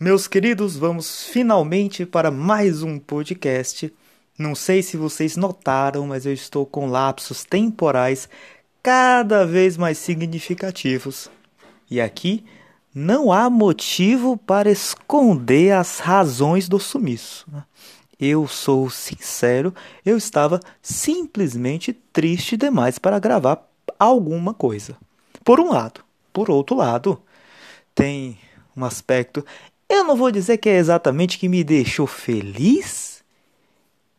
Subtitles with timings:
[0.00, 3.92] Meus queridos, vamos finalmente para mais um podcast.
[4.38, 8.28] Não sei se vocês notaram, mas eu estou com lapsos temporais
[8.80, 11.28] cada vez mais significativos.
[11.90, 12.44] E aqui
[12.94, 17.44] não há motivo para esconder as razões do sumiço.
[17.50, 17.64] Né?
[18.20, 19.74] Eu sou sincero,
[20.06, 23.68] eu estava simplesmente triste demais para gravar
[23.98, 24.96] alguma coisa.
[25.42, 26.04] Por um lado.
[26.32, 27.20] Por outro lado,
[27.96, 28.38] tem
[28.76, 29.44] um aspecto
[29.88, 33.24] eu não vou dizer que é exatamente que me deixou feliz.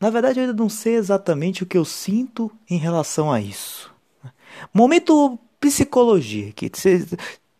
[0.00, 3.92] Na verdade, eu ainda não sei exatamente o que eu sinto em relação a isso.
[4.74, 6.70] Momento psicologia aqui,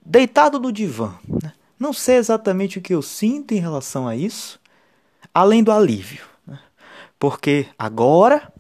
[0.05, 1.15] deitado no divã.
[1.43, 1.53] Né?
[1.79, 4.59] Não sei exatamente o que eu sinto em relação a isso,
[5.33, 6.25] além do alívio.
[6.47, 6.59] Né?
[7.19, 8.53] Porque agora,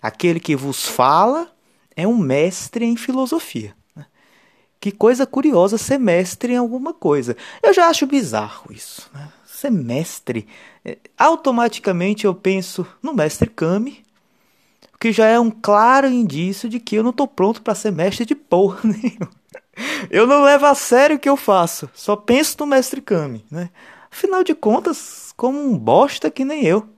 [0.00, 1.50] aquele que vos fala
[1.96, 3.74] é um mestre em filosofia.
[4.82, 7.36] Que coisa curiosa ser mestre em alguma coisa.
[7.62, 9.08] Eu já acho bizarro isso.
[9.14, 9.28] Né?
[9.46, 10.44] Ser mestre.
[10.84, 14.04] É, automaticamente eu penso no mestre Kami,
[14.98, 18.26] que já é um claro indício de que eu não estou pronto para ser mestre
[18.26, 19.30] de porra nenhuma.
[20.10, 23.44] Eu não levo a sério o que eu faço, só penso no mestre Kami.
[23.48, 23.70] Né?
[24.10, 26.88] Afinal de contas, como um bosta que nem eu,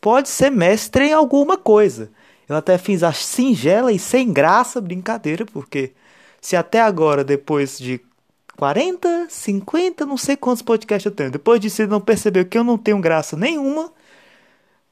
[0.00, 2.12] pode ser mestre em alguma coisa.
[2.48, 5.94] Eu até fiz a singela e sem graça brincadeira, porque
[6.44, 7.98] se até agora, depois de
[8.58, 12.62] 40, 50, não sei quantos podcasts eu tenho, depois de você não percebeu que eu
[12.62, 13.90] não tenho graça nenhuma,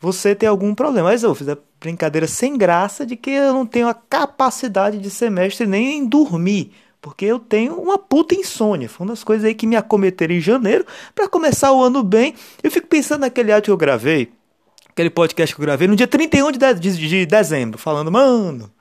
[0.00, 1.10] você tem algum problema.
[1.10, 5.10] Mas eu fiz a brincadeira sem graça de que eu não tenho a capacidade de
[5.10, 6.72] ser mestre nem em dormir.
[7.02, 8.88] Porque eu tenho uma puta insônia.
[8.88, 12.34] Foi uma das coisas aí que me acometeram em janeiro para começar o ano bem.
[12.62, 14.32] Eu fico pensando naquele áudio que eu gravei,
[14.88, 18.72] aquele podcast que eu gravei no dia 31 de, de, de dezembro, falando, mano,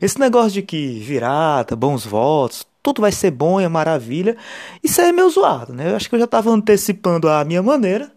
[0.00, 4.36] esse negócio de que virada, bons votos, tudo vai ser bom, é maravilha,
[4.82, 5.90] isso é meio zoado, né?
[5.90, 8.10] Eu acho que eu já estava antecipando a minha maneira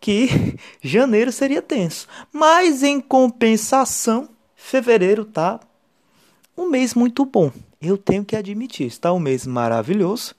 [0.00, 2.06] que janeiro seria tenso.
[2.32, 5.60] Mas em compensação, fevereiro tá
[6.56, 7.52] um mês muito bom.
[7.80, 10.34] Eu tenho que admitir, está um mês maravilhoso.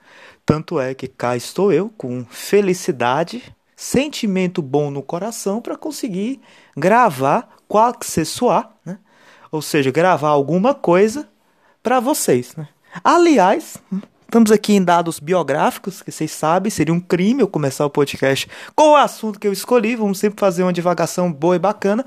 [0.45, 3.43] Tanto é que cá estou eu com felicidade,
[3.75, 6.41] sentimento bom no coração para conseguir
[6.75, 8.97] gravar qual que se soar, né?
[9.51, 11.27] Ou seja, gravar alguma coisa
[11.81, 12.55] para vocês.
[12.55, 12.67] Né?
[13.03, 13.77] Aliás,
[14.21, 18.47] estamos aqui em dados biográficos, que vocês sabem, seria um crime eu começar o podcast
[18.75, 19.95] com o assunto que eu escolhi.
[19.95, 22.05] Vamos sempre fazer uma divagação boa e bacana.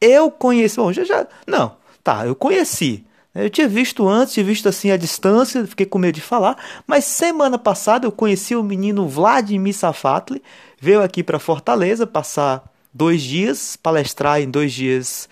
[0.00, 3.04] Eu conheci, bom, já, já não, tá, eu conheci.
[3.34, 6.56] Eu tinha visto antes, tinha visto assim a distância, fiquei com medo de falar,
[6.86, 10.40] mas semana passada eu conheci o menino Vladimir Safatli,
[10.80, 12.62] veio aqui para Fortaleza passar
[12.92, 15.28] dois dias, palestrar em dois dias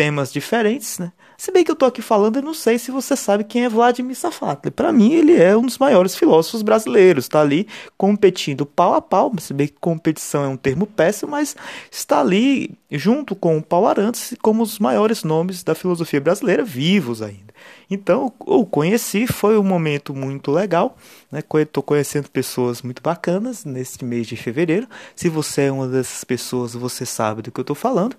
[0.00, 1.12] temas diferentes, né?
[1.36, 3.68] Se bem que eu tô aqui falando, eu não sei se você sabe quem é
[3.68, 4.70] Vladimir Safatli.
[4.70, 7.26] Para mim, ele é um dos maiores filósofos brasileiros.
[7.26, 7.68] Está ali
[7.98, 9.30] competindo pau a pau.
[9.38, 11.54] Se bem que competição é um termo péssimo, mas
[11.90, 17.20] está ali junto com o Paulo Arantes como os maiores nomes da filosofia brasileira vivos
[17.20, 17.52] ainda.
[17.90, 20.96] Então, o conheci, foi um momento muito legal.
[21.30, 21.42] Né?
[21.60, 24.86] Estou conhecendo pessoas muito bacanas neste mês de fevereiro.
[25.14, 28.16] Se você é uma dessas pessoas, você sabe do que eu estou falando.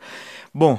[0.53, 0.77] Bom,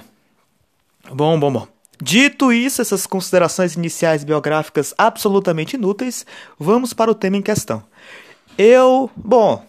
[1.10, 1.68] Bom, bom, bom.
[2.00, 6.26] Dito isso, essas considerações iniciais biográficas absolutamente inúteis,
[6.58, 7.82] vamos para o tema em questão.
[8.58, 9.64] Eu, bom,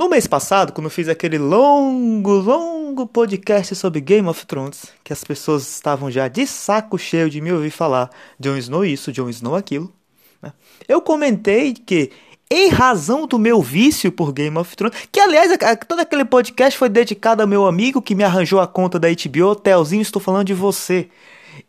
[0.00, 5.22] no mês passado, quando fiz aquele longo, longo podcast sobre Game of Thrones, que as
[5.22, 8.08] pessoas estavam já de saco cheio de me ouvir falar
[8.38, 9.92] Jon Snow isso, Jon Snow aquilo,
[10.40, 10.54] né?
[10.88, 12.10] eu comentei que
[12.50, 15.52] em razão do meu vício por Game of Thrones, que aliás,
[15.86, 19.54] todo aquele podcast foi dedicado ao meu amigo que me arranjou a conta da HBO,
[19.54, 21.08] Telzinho, estou falando de você.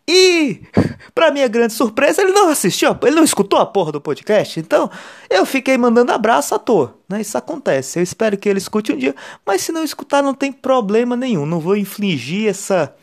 [0.08, 0.62] E,
[1.14, 4.90] para minha grande surpresa, ele não assistiu, ele não escutou a porra do podcast, então
[5.30, 7.22] eu fiquei mandando abraço à toa, né?
[7.22, 9.16] Isso acontece, eu espero que ele escute um dia,
[9.46, 12.94] mas se não escutar não tem problema nenhum, não vou infligir essa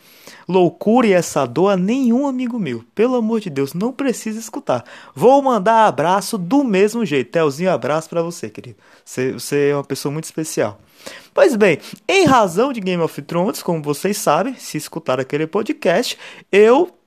[0.48, 2.82] loucura e essa dor a nenhum amigo meu.
[2.94, 4.84] Pelo amor de Deus, não precisa escutar.
[5.14, 7.30] Vou mandar abraço do mesmo jeito.
[7.30, 8.78] Telzinho, abraço para você, querido.
[9.04, 10.80] Você, você é uma pessoa muito especial.
[11.34, 11.78] Pois bem,
[12.08, 16.18] em razão de Game of Thrones, como vocês sabem, se escutar aquele podcast,
[16.50, 16.97] eu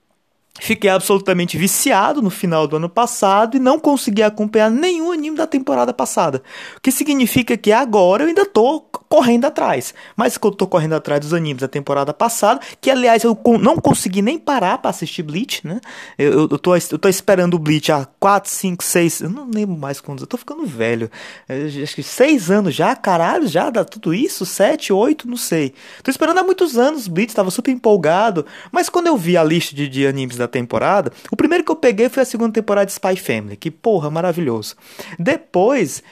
[0.60, 5.48] Fiquei absolutamente viciado no final do ano passado e não consegui acompanhar nenhum anime da
[5.48, 6.44] temporada passada.
[6.78, 9.94] O que significa que agora eu ainda tô correndo atrás.
[10.16, 13.76] Mas que eu tô correndo atrás dos animes da temporada passada, que aliás eu não
[13.76, 15.82] consegui nem parar para assistir Bleach, né?
[16.18, 19.76] Eu, eu, tô, eu tô esperando o Bleach há 4, 5, 6, eu não lembro
[19.76, 21.12] mais quantos, eu tô ficando velho.
[21.50, 24.46] Eu, acho que 6 anos já, caralho, já dá tudo isso?
[24.46, 25.74] 7, 8, não sei.
[26.02, 28.46] Tô esperando há muitos anos Bleach, tava super empolgado.
[28.72, 31.76] Mas quando eu vi a lista de, de animes da temporada, o primeiro que eu
[31.76, 34.76] peguei foi a segunda temporada de Spy Family, que porra, maravilhoso.
[35.18, 36.04] Depois,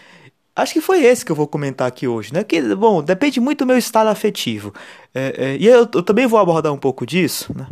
[0.55, 2.43] acho que foi esse que eu vou comentar aqui hoje, né?
[2.43, 4.73] Que, bom, depende muito do meu estado afetivo.
[5.13, 7.67] É, é, e eu, eu, também vou abordar um pouco disso, né?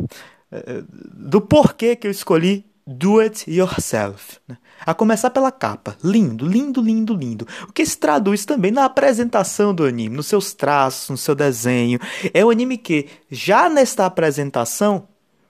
[0.50, 4.38] É, é, do porquê que eu escolhi Do It Yourself.
[4.48, 4.56] Né?
[4.86, 5.96] A começar pela capa.
[6.02, 7.46] Lindo, lindo, lindo, lindo.
[7.68, 11.98] O que se traduz também na apresentação do anime, nos seus traços, no seu desenho.
[12.32, 15.06] É um anime que, já nesta apresentação,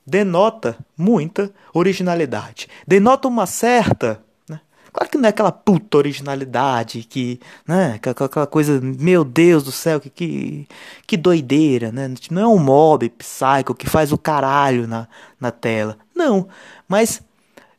[0.08, 2.68] denota muita originalidade.
[2.86, 4.20] Denota uma certa
[4.90, 10.00] Claro que não é aquela puta originalidade que, né, aquela coisa, meu Deus do céu,
[10.00, 10.66] que, que,
[11.06, 12.12] que doideira, né?
[12.30, 15.06] Não é um mob psycho que faz o caralho na,
[15.38, 15.96] na tela.
[16.16, 16.48] Não,
[16.88, 17.22] mas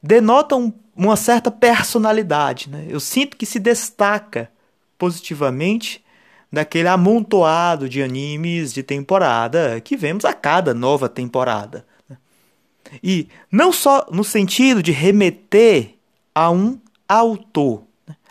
[0.01, 2.85] denota um, uma certa personalidade, né?
[2.87, 4.49] Eu sinto que se destaca
[4.97, 6.01] positivamente
[6.51, 11.85] daquele amontoado de animes de temporada que vemos a cada nova temporada.
[12.91, 12.99] Né?
[13.03, 15.95] E não só no sentido de remeter
[16.33, 17.83] a um autor.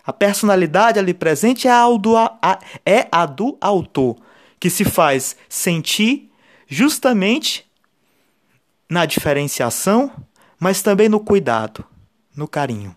[0.05, 4.17] A personalidade ali presente é a, do, a, é a do autor,
[4.59, 6.31] que se faz sentir
[6.67, 7.67] justamente
[8.89, 10.11] na diferenciação,
[10.59, 11.85] mas também no cuidado,
[12.35, 12.97] no carinho.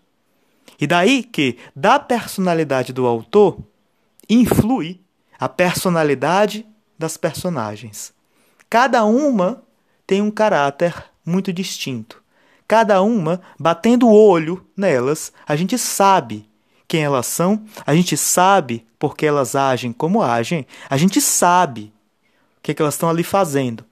[0.80, 3.60] E daí que, da personalidade do autor,
[4.30, 5.02] influi
[5.38, 6.66] a personalidade
[6.98, 8.14] das personagens.
[8.70, 9.64] Cada uma
[10.08, 12.22] tem um caráter muito distinto.
[12.68, 16.50] Cada uma batendo o olho nelas, a gente sabe
[16.88, 21.94] quem elas são, a gente sabe por que elas agem como agem, a gente sabe
[22.58, 23.86] o que, é que elas estão ali fazendo.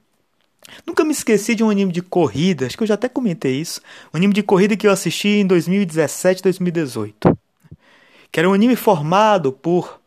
[0.86, 3.80] Nunca me esqueci de um anime de corrida, acho que eu já até comentei isso.
[4.12, 7.38] Um anime de corrida que eu assisti em 2017, 2018.
[8.30, 10.00] Que era um anime formado por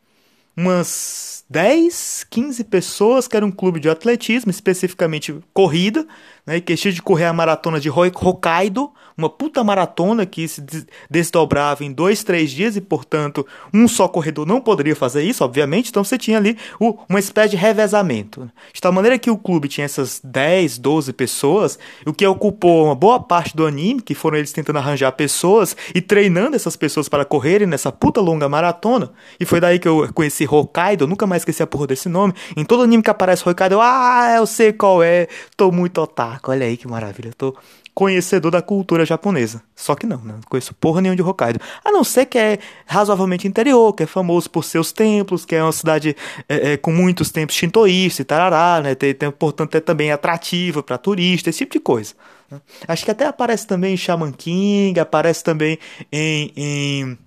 [0.55, 6.07] umas 10, 15 pessoas, que era um clube de atletismo, especificamente corrida,
[6.45, 10.63] né, que tinha de correr a maratona de Hokkaido, uma puta maratona que se
[11.09, 15.89] desdobrava em dois, três dias e, portanto, um só corredor não poderia fazer isso, obviamente,
[15.89, 18.49] então você tinha ali o, uma espécie de revezamento.
[18.73, 22.95] De tal maneira que o clube tinha essas 10, 12 pessoas, o que ocupou uma
[22.95, 27.23] boa parte do anime, que foram eles tentando arranjar pessoas e treinando essas pessoas para
[27.23, 31.41] correrem nessa puta longa maratona, e foi daí que eu conheci Hokkaido, eu nunca mais
[31.41, 34.73] esqueci a porra desse nome, em todo anime que aparece Hokkaido, eu, ah, eu sei
[34.73, 36.01] qual é, tô muito
[36.43, 37.55] olha aí que maravilha, eu tô
[37.93, 39.61] conhecedor da cultura japonesa.
[39.75, 40.33] Só que não, né?
[40.33, 41.59] não conheço porra nenhuma de Hokkaido.
[41.83, 45.63] A não ser que é razoavelmente interior, que é famoso por seus templos, que é
[45.63, 46.15] uma cidade
[46.49, 48.95] é, é, com muitos templos shintoístas e tarará, né?
[48.95, 52.13] Tem, tem, portanto, é também atrativa para turista, esse tipo de coisa.
[52.49, 52.59] Né?
[52.87, 55.77] Acho que até aparece também em Shaman King, aparece também
[56.11, 57.17] em, em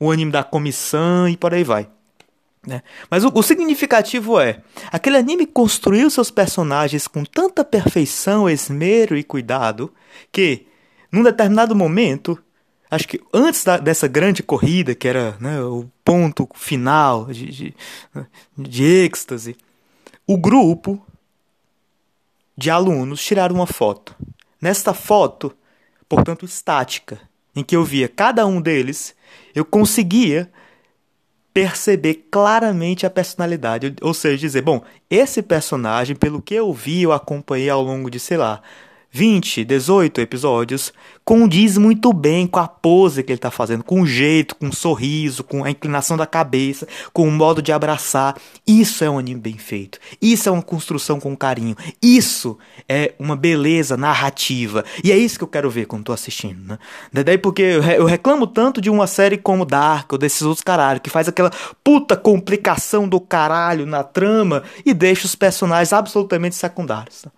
[0.00, 1.88] o anime da comissão e por aí vai.
[2.66, 2.82] Né?
[3.10, 9.22] Mas o, o, significativo é: aquele anime construiu seus personagens com tanta perfeição, esmero e
[9.22, 9.92] cuidado
[10.32, 10.66] que,
[11.12, 12.38] num determinado momento,
[12.90, 17.74] acho que antes da, dessa grande corrida, que era né, o ponto final de, de,
[18.56, 19.56] de êxtase,
[20.26, 21.04] o grupo
[22.56, 24.14] de alunos tiraram uma foto.
[24.60, 25.54] Nesta foto,
[26.08, 27.20] portanto estática,
[27.54, 29.14] em que eu via cada um deles,
[29.54, 30.50] eu conseguia
[31.54, 37.12] perceber claramente a personalidade, ou seja, dizer, bom, esse personagem, pelo que eu vi, eu
[37.12, 38.60] acompanhei ao longo de, sei lá,
[39.14, 40.92] 20, 18 episódios,
[41.24, 44.74] condiz muito bem com a pose que ele está fazendo, com o jeito, com o
[44.74, 48.36] sorriso, com a inclinação da cabeça, com o modo de abraçar.
[48.66, 50.00] Isso é um anime bem feito.
[50.20, 51.76] Isso é uma construção com carinho.
[52.02, 54.84] Isso é uma beleza narrativa.
[55.04, 56.76] E é isso que eu quero ver quando estou assistindo,
[57.12, 57.22] né?
[57.22, 57.62] Daí porque
[57.96, 61.52] eu reclamo tanto de uma série como Dark ou desses outros caralho, que faz aquela
[61.84, 67.22] puta complicação do caralho na trama e deixa os personagens absolutamente secundários.
[67.22, 67.30] Tá?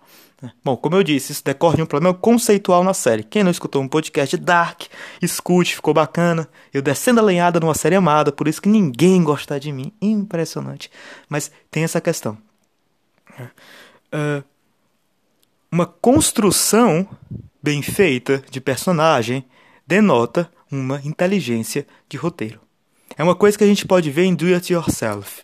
[0.63, 3.23] Bom, como eu disse, isso decorre de um problema conceitual na série.
[3.23, 4.83] Quem não escutou um podcast Dark,
[5.19, 6.47] escute, ficou bacana.
[6.71, 9.91] Eu descendo a lenhada numa série amada, por isso que ninguém gosta de mim.
[9.99, 10.91] Impressionante.
[11.27, 12.37] Mas tem essa questão.
[14.13, 14.43] Uh,
[15.71, 17.07] uma construção
[17.61, 19.43] bem feita de personagem
[19.85, 22.61] denota uma inteligência de roteiro.
[23.17, 25.43] É uma coisa que a gente pode ver em Do It Yourself.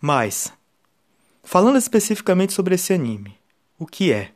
[0.00, 0.52] Mas
[1.50, 3.36] Falando especificamente sobre esse anime,
[3.76, 4.30] o que é?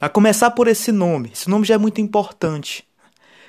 [0.00, 2.86] A começar por esse nome, esse nome já é muito importante.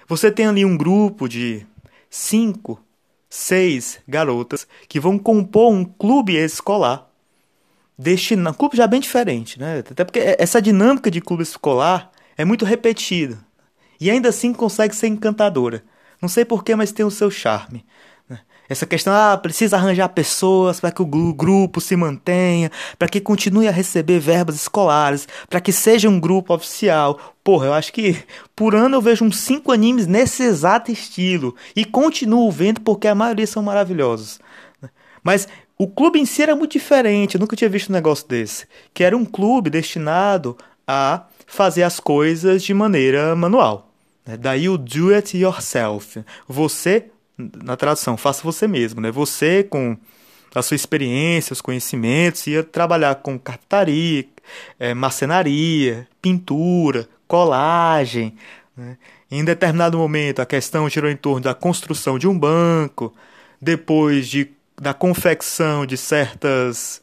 [0.08, 1.64] Você tem ali um grupo de
[2.10, 2.84] cinco,
[3.30, 7.08] seis garotas que vão compor um clube escolar.
[7.96, 9.84] Destinado, um clube já bem diferente, né?
[9.88, 13.38] Até porque essa dinâmica de clube escolar é muito repetida.
[14.02, 15.84] E ainda assim consegue ser encantadora.
[16.20, 17.86] Não sei porquê, mas tem o seu charme.
[18.68, 23.68] Essa questão, ah, precisa arranjar pessoas para que o grupo se mantenha, para que continue
[23.68, 27.20] a receber verbas escolares, para que seja um grupo oficial.
[27.44, 28.24] Porra, eu acho que
[28.56, 31.56] por ano eu vejo uns 5 animes nesse exato estilo.
[31.76, 34.40] E continuo vendo porque a maioria são maravilhosos.
[35.24, 38.68] Mas o clube em si era muito diferente, eu nunca tinha visto um negócio desse.
[38.94, 40.58] Que era um clube destinado
[40.88, 43.92] a fazer as coisas de maneira manual.
[44.40, 46.24] Daí o do it yourself.
[46.48, 49.12] Você na tradução, faça você mesmo, né?
[49.12, 49.98] Você com
[50.54, 54.26] a sua experiência, os conhecimentos, ia trabalhar com carpintaria,
[54.80, 58.34] é, marcenaria, pintura, colagem.
[58.76, 58.98] Né?
[59.30, 63.14] Em determinado momento, a questão girou em torno da construção de um banco,
[63.62, 64.50] depois de,
[64.80, 67.02] da confecção de certas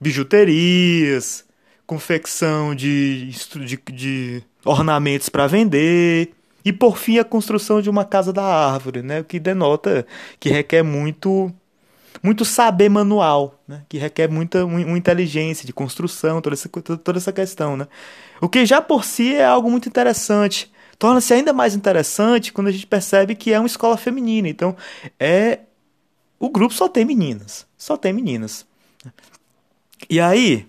[0.00, 1.44] bijuterias,
[1.86, 6.32] confecção de, de, de ornamentos para vender,
[6.68, 9.20] e por fim, a construção de uma casa da árvore, né?
[9.20, 10.06] o que denota
[10.38, 11.50] que requer muito
[12.22, 13.84] muito saber manual, né?
[13.88, 17.74] que requer muita uma inteligência de construção, toda essa, toda essa questão.
[17.74, 17.88] Né?
[18.38, 20.70] O que já por si é algo muito interessante.
[20.98, 24.46] Torna-se ainda mais interessante quando a gente percebe que é uma escola feminina.
[24.46, 24.76] Então,
[25.18, 25.60] é
[26.38, 27.66] o grupo só tem meninas.
[27.78, 28.66] Só tem meninas.
[30.10, 30.68] E aí,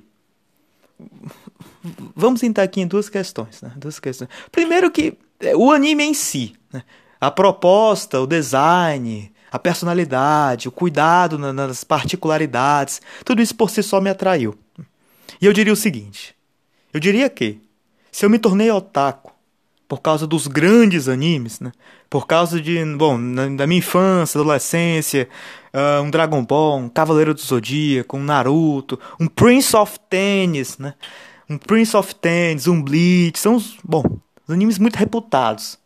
[2.16, 3.62] vamos entrar aqui em duas questões.
[3.62, 3.74] Né?
[3.76, 4.30] Duas questões.
[4.50, 5.18] Primeiro que
[5.56, 6.84] o anime em si, né?
[7.20, 14.00] a proposta, o design, a personalidade, o cuidado nas particularidades, tudo isso por si só
[14.00, 14.58] me atraiu.
[15.42, 16.36] E eu diria o seguinte:
[16.94, 17.60] eu diria que
[18.12, 19.32] se eu me tornei otaku
[19.88, 21.72] por causa dos grandes animes, né?
[22.10, 23.18] por causa de, bom,
[23.56, 25.28] da minha infância, adolescência,
[25.74, 30.94] uh, um Dragon Ball, um Cavaleiro do Zodíaco, um Naruto, um Prince of Tennis, né?
[31.50, 34.04] um Prince of Tennis, um Bleach, são os, bom,
[34.50, 35.78] animes muito reputados.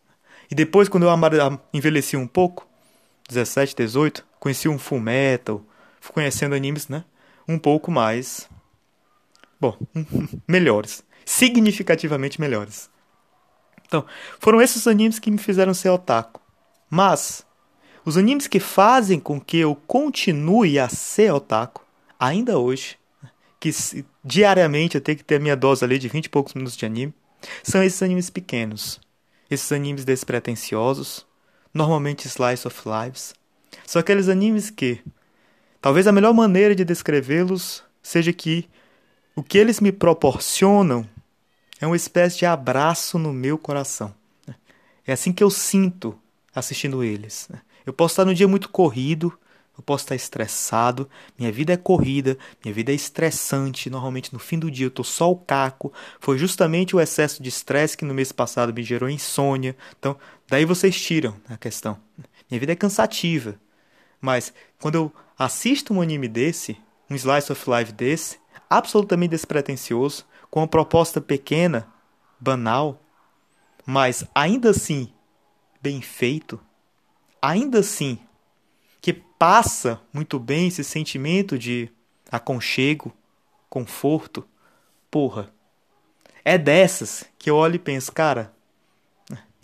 [0.50, 2.66] E depois, quando eu envelheci um pouco,
[3.28, 5.62] 17, 18, conheci um Full Metal,
[6.00, 7.04] fui conhecendo animes, né?
[7.48, 8.48] Um pouco mais.
[9.60, 9.76] Bom,
[10.46, 11.02] melhores.
[11.24, 12.90] Significativamente melhores.
[13.86, 14.04] Então,
[14.38, 16.40] foram esses animes que me fizeram ser otaku.
[16.90, 17.46] Mas,
[18.04, 21.82] os animes que fazem com que eu continue a ser otaku,
[22.18, 22.98] ainda hoje,
[23.58, 23.70] que
[24.22, 26.84] diariamente eu tenho que ter a minha dose ali de 20 e poucos minutos de
[26.84, 27.14] anime,
[27.62, 29.00] são esses animes pequenos,
[29.50, 31.26] esses animes despretensiosos,
[31.72, 33.34] normalmente slice of lives.
[33.86, 35.00] São aqueles animes que,
[35.80, 38.68] talvez a melhor maneira de descrevê-los seja que
[39.34, 41.08] o que eles me proporcionam
[41.80, 44.14] é uma espécie de abraço no meu coração.
[45.06, 46.18] É assim que eu sinto
[46.54, 47.48] assistindo eles.
[47.84, 49.36] Eu posso estar num dia muito corrido,
[49.76, 53.90] eu posso estar estressado, minha vida é corrida, minha vida é estressante.
[53.90, 55.92] Normalmente no fim do dia eu estou só o caco.
[56.20, 59.76] Foi justamente o excesso de estresse que no mês passado me gerou insônia.
[59.98, 60.16] Então,
[60.48, 61.98] daí vocês tiram a questão.
[62.48, 63.56] Minha vida é cansativa.
[64.20, 66.78] Mas quando eu assisto um anime desse,
[67.10, 68.38] um slice of life desse,
[68.70, 71.88] absolutamente despretensioso, com uma proposta pequena,
[72.38, 73.02] banal,
[73.84, 75.12] mas ainda assim
[75.82, 76.60] bem feito,
[77.42, 78.18] ainda assim
[79.44, 81.90] passa muito bem esse sentimento de
[82.30, 83.12] aconchego,
[83.68, 84.42] conforto.
[85.10, 85.52] Porra,
[86.42, 88.54] é dessas que eu olho e penso, cara,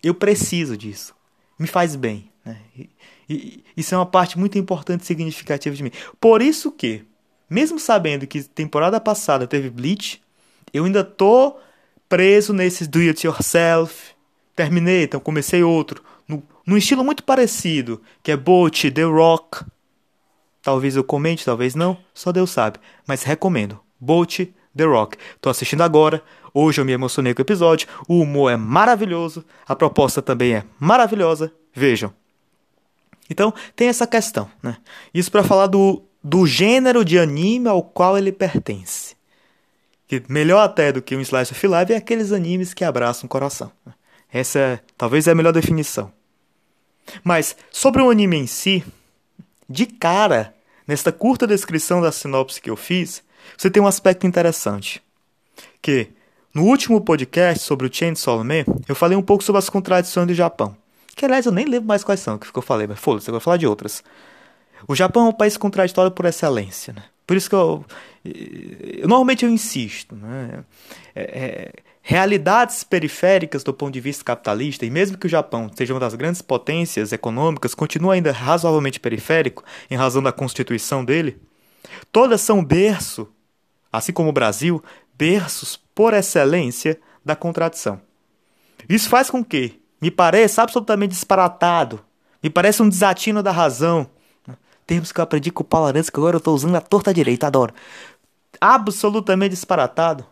[0.03, 1.15] eu preciso disso,
[1.59, 2.31] me faz bem.
[2.45, 2.61] Né?
[2.77, 2.91] E,
[3.27, 5.93] e, isso é uma parte muito importante e significativa de mim.
[6.21, 7.07] Por isso que,
[7.49, 10.21] mesmo sabendo que temporada passada teve Bleach,
[10.75, 11.57] eu ainda tô
[12.07, 14.15] preso nesses do it yourself.
[14.55, 16.05] Terminei, então comecei outro
[16.67, 19.65] num estilo muito parecido, que é Bolt, The Rock.
[20.63, 23.81] Talvez eu comente, talvez não, só Deus sabe, mas recomendo.
[23.99, 24.41] Bolt,
[24.77, 25.17] The Rock.
[25.41, 26.23] Tô assistindo agora,
[26.55, 30.65] hoje eu me emocionei com o episódio, o humor é maravilhoso, a proposta também é
[30.79, 32.13] maravilhosa, vejam.
[33.29, 34.77] Então, tem essa questão, né?
[35.15, 39.15] Isso para falar do, do gênero de anime ao qual ele pertence.
[40.09, 43.31] Que melhor até do que um slice of life é aqueles animes que abraçam o
[43.31, 43.71] coração.
[44.33, 46.13] Essa é, talvez é a melhor definição.
[47.23, 48.85] Mas sobre o anime em si,
[49.69, 50.55] de cara,
[50.87, 53.23] nesta curta descrição da sinopse que eu fiz,
[53.57, 55.03] você tem um aspecto interessante.
[55.83, 56.09] Que
[56.53, 60.35] no último podcast sobre o Chainsaw Man, eu falei um pouco sobre as contradições do
[60.35, 60.77] Japão.
[61.15, 63.41] Que aliás eu nem lembro mais quais são que eu falei, mas foda-se, eu vou
[63.41, 64.03] falar de outras.
[64.89, 67.05] O Japão é um país contraditório por excelência, né?
[67.27, 67.85] Por isso que eu,
[68.25, 70.65] eu normalmente eu insisto, né?
[71.15, 75.93] É, é, realidades periféricas do ponto de vista capitalista, e mesmo que o Japão seja
[75.93, 81.41] uma das grandes potências econômicas, continua ainda razoavelmente periférico em razão da constituição dele,
[82.11, 83.29] todas são berço,
[83.93, 84.83] assim como o Brasil,
[85.15, 88.01] berços por excelência da contradição.
[88.89, 92.01] Isso faz com que me pareça absolutamente disparatado,
[92.43, 94.09] me parece um desatino da razão
[94.91, 97.47] termos que eu aprendi com o Paulo que agora eu tô usando a torta direita,
[97.47, 97.73] adoro.
[98.61, 100.27] Absolutamente disparatado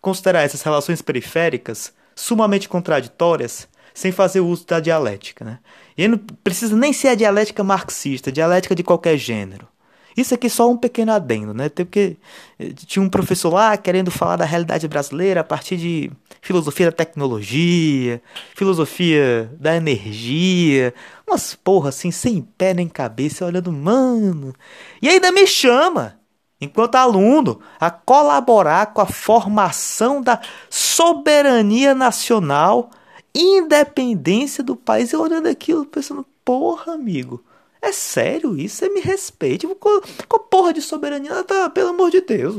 [0.00, 5.58] considerar essas relações periféricas sumamente contraditórias sem fazer uso da dialética, né?
[5.96, 9.68] E não precisa nem ser a dialética marxista, dialética de qualquer gênero.
[10.16, 11.68] Isso aqui é só um pequeno adendo, né?
[11.68, 12.16] Porque
[12.58, 16.10] eh, tinha um professor lá querendo falar da realidade brasileira a partir de
[16.42, 18.20] filosofia da tecnologia,
[18.54, 20.92] filosofia da energia,
[21.28, 24.54] umas porra assim, sem pé nem cabeça, olhando, mano.
[25.00, 26.19] E ainda me chama,
[26.60, 32.90] enquanto aluno, a colaborar com a formação da soberania nacional,
[33.34, 35.12] independência do país.
[35.12, 37.42] Eu olhando aquilo, pensando, porra, amigo.
[37.82, 38.76] É sério isso?
[38.76, 39.66] Você me respeite.
[39.66, 42.56] Com, com a porra de soberania, tá, pelo amor de Deus.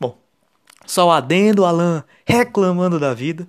[0.00, 0.18] Bom,
[0.84, 3.46] só adendo, Alan reclamando da vida.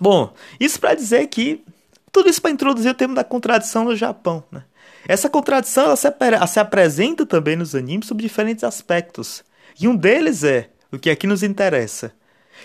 [0.00, 1.62] Bom, isso para dizer que
[2.10, 4.64] tudo isso para introduzir o tema da contradição no Japão, né?
[5.06, 6.08] Essa contradição ela se,
[6.48, 9.44] se apresenta também nos animes sob diferentes aspectos.
[9.78, 12.12] E um deles é o que aqui nos interessa,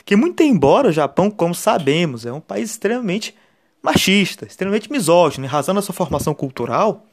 [0.05, 3.35] que muito embora o Japão, como sabemos, é um país extremamente
[3.81, 7.05] machista, extremamente misógino, em razão da sua formação cultural,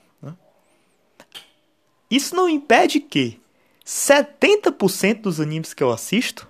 [2.11, 3.41] isso não impede que
[3.85, 6.47] 70% dos animes que eu assisto,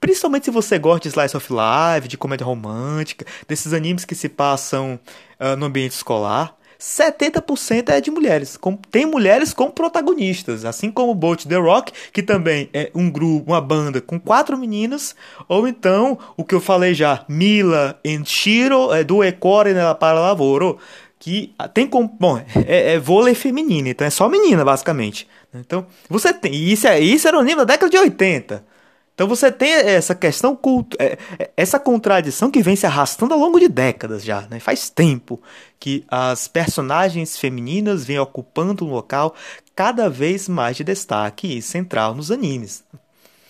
[0.00, 4.28] principalmente se você gosta de slice of life, de comédia romântica, desses animes que se
[4.28, 4.98] passam
[5.40, 8.56] uh, no ambiente escolar, 70% é de mulheres.
[8.56, 13.52] Com, tem mulheres como protagonistas, assim como Bolt The Rock, que também é um grupo,
[13.52, 15.14] uma banda com quatro meninas,
[15.48, 20.18] ou então o que eu falei já, Mila e Shiro é, do Ecore nella para
[20.18, 20.76] lavoro,
[21.20, 22.08] que tem como.
[22.18, 25.28] Bom, é, é vôlei feminino, então é só menina, basicamente.
[25.54, 26.52] Então, você tem.
[26.52, 28.71] Isso, é, isso era o nível da década de 80.
[29.14, 30.58] Então você tem essa questão,
[30.98, 34.58] é, é, essa contradição que vem se arrastando ao longo de décadas já, né?
[34.58, 35.40] Faz tempo
[35.78, 39.34] que as personagens femininas vêm ocupando um local
[39.76, 42.84] cada vez mais de destaque e central nos animes.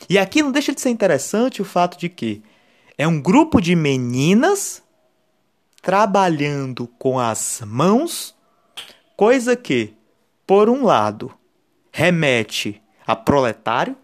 [0.09, 2.43] E aqui não deixa de ser interessante o fato de que
[2.99, 4.83] é um grupo de meninas
[5.81, 8.35] trabalhando com as mãos,
[9.17, 9.95] coisa que,
[10.47, 11.33] por um lado,
[11.91, 13.97] remete a proletário,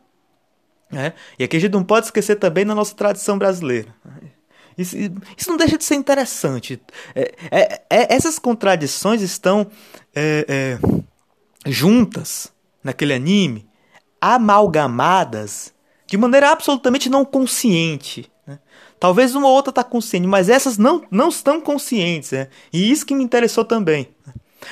[0.90, 1.12] né?
[1.38, 3.94] e aqui a gente não pode esquecer também na nossa tradição brasileira.
[4.76, 4.96] Isso,
[5.36, 6.80] isso não deixa de ser interessante.
[7.14, 9.66] É, é, é, essas contradições estão
[10.14, 10.78] é, é,
[11.66, 13.68] juntas naquele anime,
[14.20, 15.74] amalgamadas
[16.06, 18.30] de maneira absolutamente não consciente.
[19.00, 22.32] Talvez uma ou outra está consciente, mas essas não, não estão conscientes.
[22.32, 22.48] Né?
[22.72, 24.08] E isso que me interessou também.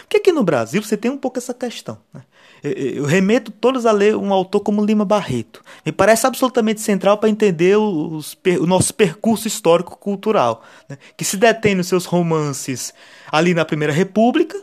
[0.00, 1.98] Porque aqui no Brasil você tem um pouco essa questão.
[2.12, 2.22] Né?
[2.62, 5.62] Eu remeto todos a ler um autor como Lima Barreto.
[5.84, 10.98] Me parece absolutamente central para entender os, o nosso percurso histórico-cultural, né?
[11.16, 12.92] que se detém nos seus romances
[13.30, 14.60] ali na Primeira República,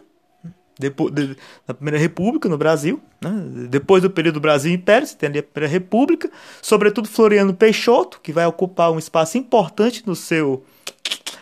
[0.78, 3.32] depois de, da Primeira República no Brasil, né?
[3.70, 6.30] depois do período do Brasil Império, você tem ali a Primeira República,
[6.62, 10.66] sobretudo Floriano Peixoto, que vai ocupar um espaço importante no seu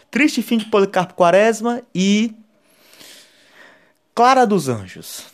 [0.10, 2.36] Triste Fim de Policarpo Quaresma e
[4.14, 5.26] Clara dos Anjos.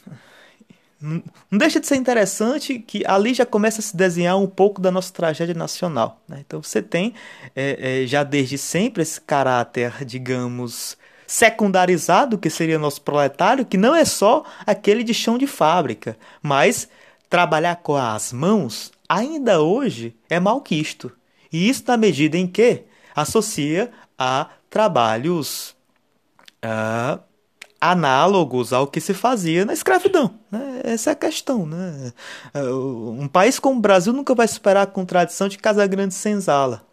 [0.99, 4.89] Não deixa de ser interessante que ali já começa a se desenhar um pouco da
[4.89, 6.19] nossa tragédia nacional.
[6.27, 6.43] Né?
[6.45, 7.13] Então você tem
[7.55, 13.95] é, é, já desde sempre esse caráter, digamos, secundarizado, que seria nosso proletário, que não
[13.95, 16.89] é só aquele de chão de fábrica, mas
[17.29, 21.11] trabalhar com as mãos ainda hoje é malquisto.
[21.51, 22.83] E isso na medida em que
[23.15, 25.75] associa a trabalhos
[26.63, 27.19] uh,
[27.79, 30.33] análogos ao que se fazia na escravidão.
[30.51, 30.81] Né?
[30.83, 31.65] Essa é a questão.
[31.65, 32.11] Né?
[32.55, 36.85] Uh, um país como o Brasil nunca vai superar a contradição de Casa Grande Senzala.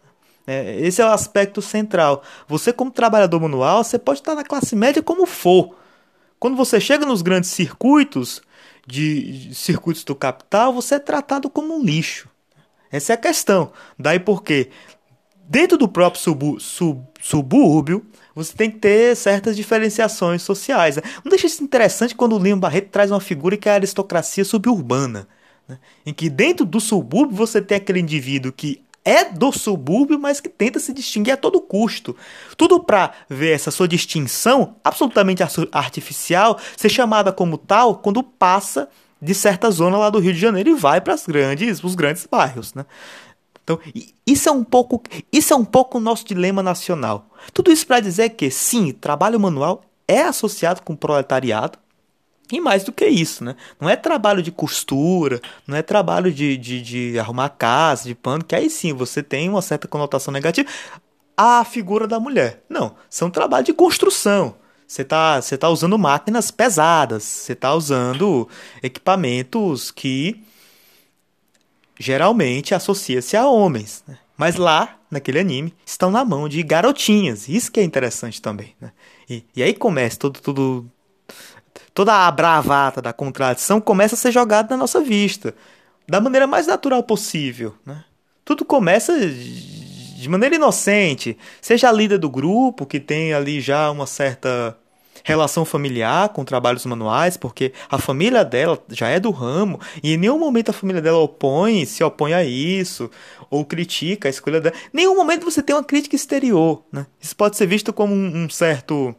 [0.47, 2.21] É, esse é o aspecto central.
[2.47, 5.75] Você, como trabalhador manual, você pode estar na classe média como for.
[6.39, 8.43] Quando você chega nos grandes circuitos,
[8.85, 12.29] de, de circuitos do capital, você é tratado como um lixo.
[12.91, 13.71] Essa é a questão.
[13.97, 14.69] Daí porque,
[15.49, 20.97] dentro do próprio subu, sub, subúrbio, você tem que ter certas diferenciações sociais.
[20.97, 21.03] Né?
[21.23, 24.43] Não deixa isso interessante quando o Lima Barreto traz uma figura que é a aristocracia
[24.43, 25.27] suburbana.
[25.67, 25.79] Né?
[26.05, 30.49] Em que dentro do subúrbio você tem aquele indivíduo que é do subúrbio, mas que
[30.49, 32.15] tenta se distinguir a todo custo.
[32.57, 38.89] Tudo para ver essa sua distinção absolutamente artificial ser chamada como tal quando passa
[39.21, 42.25] de certa zona lá do Rio de Janeiro e vai para as grandes, os grandes
[42.25, 42.85] bairros, né?
[43.65, 43.79] Então,
[44.27, 45.01] isso é um pouco,
[45.33, 47.27] isso é um pouco o nosso dilema nacional.
[47.51, 51.79] Tudo isso para dizer que sim, trabalho manual é associado com proletariado,
[52.51, 53.55] e mais do que isso, né?
[53.81, 58.43] Não é trabalho de costura, não é trabalho de, de, de arrumar casa, de pano,
[58.43, 60.69] que aí sim você tem uma certa conotação negativa.
[61.35, 62.63] A figura da mulher.
[62.69, 64.55] Não, são trabalho de construção.
[64.87, 68.47] Você está você tá usando máquinas pesadas, você está usando
[68.83, 70.44] equipamentos que
[71.99, 74.03] geralmente associa-se a homens.
[74.07, 74.17] Né?
[74.37, 77.47] Mas lá, naquele anime, estão na mão de garotinhas.
[77.47, 78.75] Isso que é interessante também.
[78.79, 78.91] Né?
[79.29, 80.91] E, e aí começa tudo, tudo.
[81.93, 85.55] Toda a bravata da contradição começa a ser jogada na nossa vista.
[86.07, 87.73] Da maneira mais natural possível.
[87.85, 88.03] Né?
[88.43, 91.37] Tudo começa de maneira inocente.
[91.61, 94.77] Seja a líder do grupo, que tem ali já uma certa
[95.25, 100.17] relação familiar com trabalhos manuais, porque a família dela já é do ramo e em
[100.17, 103.09] nenhum momento a família dela opõe, se opõe a isso
[103.49, 104.75] ou critica a escolha dela.
[104.93, 107.07] Em nenhum momento você tem uma crítica exterior, né?
[107.19, 109.15] Isso pode ser visto como um, um certo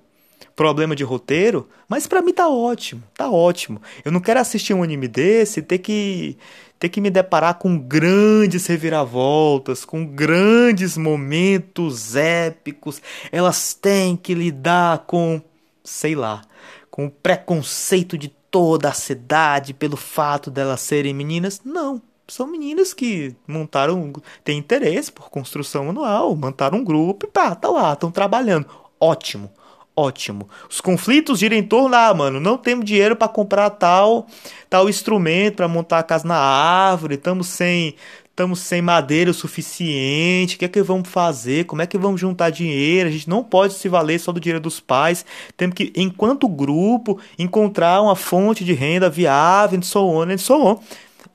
[0.54, 3.82] problema de roteiro, mas para mim tá ótimo, tá ótimo.
[4.04, 6.38] Eu não quero assistir um anime desse e ter que
[6.78, 13.00] ter que me deparar com grandes reviravoltas, com grandes momentos épicos.
[13.32, 15.40] Elas têm que lidar com,
[15.86, 16.42] sei lá,
[16.90, 21.60] com o preconceito de toda a cidade pelo fato delas serem meninas.
[21.64, 24.12] Não, são meninas que montaram,
[24.44, 28.66] têm interesse por construção manual, montaram um grupo e pá, tá lá, estão trabalhando.
[29.00, 29.50] Ótimo
[29.96, 30.48] ótimo.
[30.68, 34.26] Os conflitos giram em torno, ah, mano, não temos dinheiro para comprar tal
[34.68, 37.94] tal instrumento para montar a casa na árvore, estamos sem
[38.36, 41.64] estamos sem madeira o suficiente, o que é que vamos fazer?
[41.64, 43.08] Como é que vamos juntar dinheiro?
[43.08, 45.24] A gente não pode se valer só do dinheiro dos pais.
[45.56, 50.54] Temos que, enquanto grupo, encontrar uma fonte de renda viável, and so on, and so
[50.62, 50.78] on.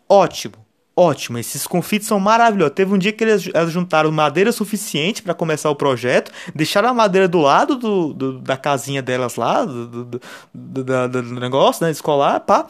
[0.08, 0.62] Ótimo
[0.94, 1.40] ótimo.
[1.40, 2.76] Esses conflitos são maravilhosos.
[2.76, 7.28] Teve um dia que eles, juntaram madeira suficiente para começar o projeto, deixaram a madeira
[7.28, 10.20] do lado do, do da casinha delas lá, do, do,
[10.54, 12.68] do negócio, né, escolar, pá.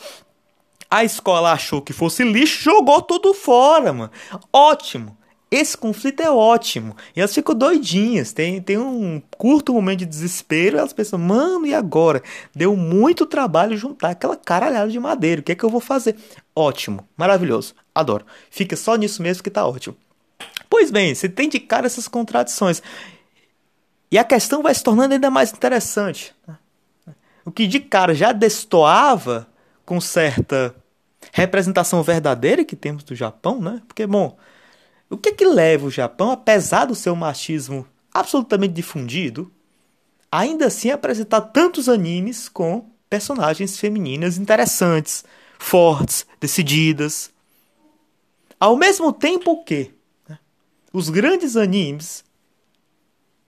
[0.91, 4.11] A escola achou que fosse lixo, jogou tudo fora, mano.
[4.51, 5.17] Ótimo.
[5.49, 6.97] Esse conflito é ótimo.
[7.15, 8.33] E elas ficam doidinhas.
[8.33, 10.77] Tem, tem um curto momento de desespero.
[10.77, 12.21] Elas pensam, mano, e agora?
[12.53, 15.39] Deu muito trabalho juntar aquela caralhada de madeira.
[15.39, 16.17] O que é que eu vou fazer?
[16.53, 17.07] Ótimo.
[17.15, 17.73] Maravilhoso.
[17.95, 18.25] Adoro.
[18.49, 19.95] Fica só nisso mesmo que tá ótimo.
[20.69, 22.81] Pois bem, você tem de cara essas contradições.
[24.09, 26.33] E a questão vai se tornando ainda mais interessante.
[27.45, 29.47] O que de cara já destoava
[29.85, 30.73] com certa
[31.31, 33.81] representação verdadeira que temos do Japão, né?
[33.87, 34.37] Porque, bom,
[35.09, 39.51] o que é que leva o Japão, apesar do seu machismo absolutamente difundido,
[40.31, 45.25] ainda assim apresentar tantos animes com personagens femininas interessantes,
[45.59, 47.31] fortes, decididas?
[48.59, 49.91] Ao mesmo tempo que
[50.29, 50.39] né,
[50.93, 52.23] os grandes animes,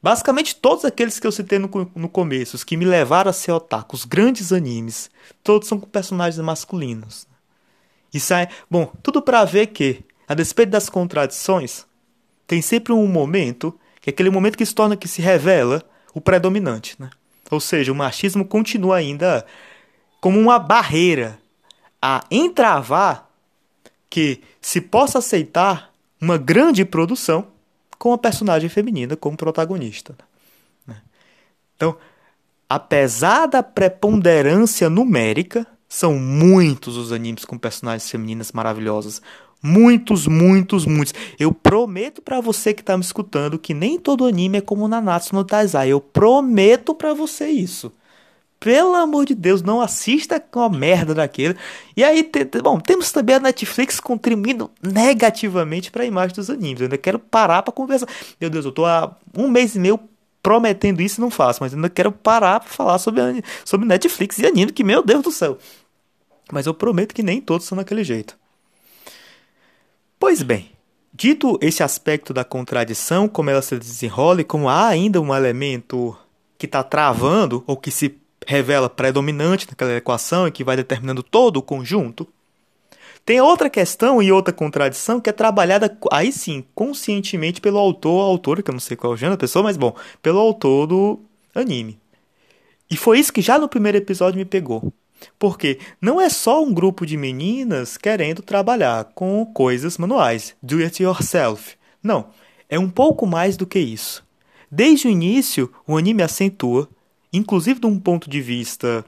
[0.02, 3.52] basicamente todos aqueles que eu citei no, no começo, os que me levaram a ser
[3.52, 5.10] otaku, os grandes animes,
[5.44, 7.26] todos são com personagens masculinos.
[8.14, 11.86] Isso é, bom, tudo para ver que a despeito das contradições,
[12.48, 16.22] tem sempre um momento, que é aquele momento que se torna, que se revela o
[16.22, 16.96] predominante.
[17.00, 17.10] Né?
[17.50, 19.46] Ou seja, o machismo continua ainda
[20.22, 21.40] como uma barreira
[22.02, 23.30] a entravar
[24.10, 27.48] que se possa aceitar uma grande produção
[27.98, 30.16] com a personagem feminina como protagonista.
[30.86, 31.02] Né?
[31.76, 31.98] Então,
[32.70, 39.22] apesar da preponderância numérica, são muitos os animes com personagens femininas maravilhosas.
[39.62, 41.14] Muitos, muitos, muitos.
[41.40, 45.36] Eu prometo para você que tá me escutando que nem todo anime é como Nanatsu
[45.36, 45.90] no Taizai.
[45.90, 47.94] Eu prometo para você isso.
[48.60, 51.56] Pelo amor de Deus, não assista com a merda daquele.
[51.96, 52.28] E aí,
[52.64, 56.82] bom, temos também a Netflix contribuindo negativamente para a imagem dos animes.
[56.82, 58.08] Eu ainda quero parar para conversar.
[58.42, 60.00] Meu Deus, eu tô há um mês e meio
[60.42, 63.22] prometendo isso e não faço, mas ainda quero parar para falar sobre,
[63.64, 65.58] sobre Netflix e anime, que meu Deus do céu.
[66.54, 68.38] Mas eu prometo que nem todos são daquele jeito.
[70.20, 70.72] Pois bem,
[71.14, 76.18] dito esse aspecto da contradição, como ela se desenrola e como há ainda um elemento
[76.58, 81.58] que está travando ou que se revela predominante naquela equação e que vai determinando todo
[81.58, 82.28] o conjunto,
[83.26, 88.62] tem outra questão e outra contradição que é trabalhada, aí sim, conscientemente pelo autor autora,
[88.62, 91.20] que eu não sei qual é o gênero da pessoa, mas bom, pelo autor do
[91.56, 91.98] anime.
[92.90, 94.94] E foi isso que já no primeiro episódio me pegou.
[95.38, 101.02] Porque não é só um grupo de meninas querendo trabalhar com coisas manuais, do it
[101.02, 101.76] yourself.
[102.02, 102.28] Não,
[102.70, 104.24] é um pouco mais do que isso.
[104.72, 106.90] Desde o início, o anime acentua,
[107.32, 109.06] inclusive de um ponto de vista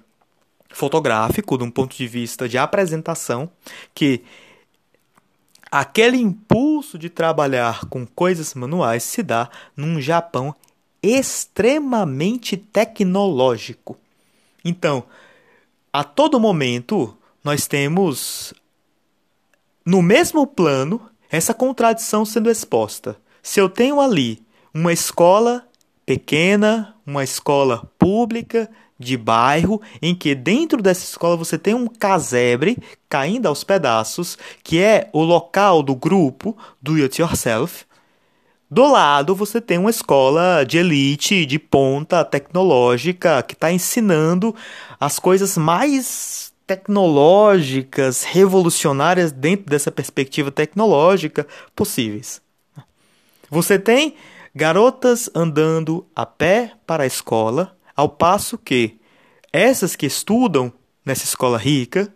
[0.69, 3.49] fotográfico, de um ponto de vista de apresentação,
[3.93, 4.21] que
[5.71, 10.55] aquele impulso de trabalhar com coisas manuais se dá num Japão
[11.01, 13.97] extremamente tecnológico.
[14.63, 15.03] Então,
[15.97, 18.53] a todo momento nós temos
[19.85, 20.99] no mesmo plano
[21.31, 23.15] essa contradição sendo exposta.
[23.41, 25.65] Se eu tenho ali uma escola
[26.05, 32.77] pequena, uma escola pública de bairro em que dentro dessa escola você tem um casebre
[33.07, 37.85] caindo aos pedaços, que é o local do grupo do It Yourself.
[38.69, 44.55] Do lado você tem uma escola de elite, de ponta tecnológica, que está ensinando
[44.99, 52.41] as coisas mais tecnológicas, revolucionárias dentro dessa perspectiva tecnológica possíveis.
[53.51, 54.15] Você tem
[54.53, 58.99] garotas andando a pé para a escola, ao passo que
[59.53, 60.73] essas que estudam
[61.05, 62.11] nessa escola rica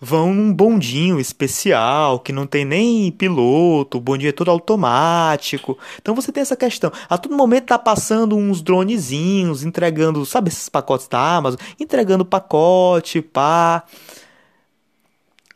[0.00, 5.78] vão num bondinho especial, que não tem nem piloto, o bondinho é todo automático.
[6.00, 6.92] Então você tem essa questão.
[7.08, 11.60] A todo momento tá passando uns dronezinhos, entregando, sabe esses pacotes da Amazon?
[11.80, 13.84] Entregando pacote, pá.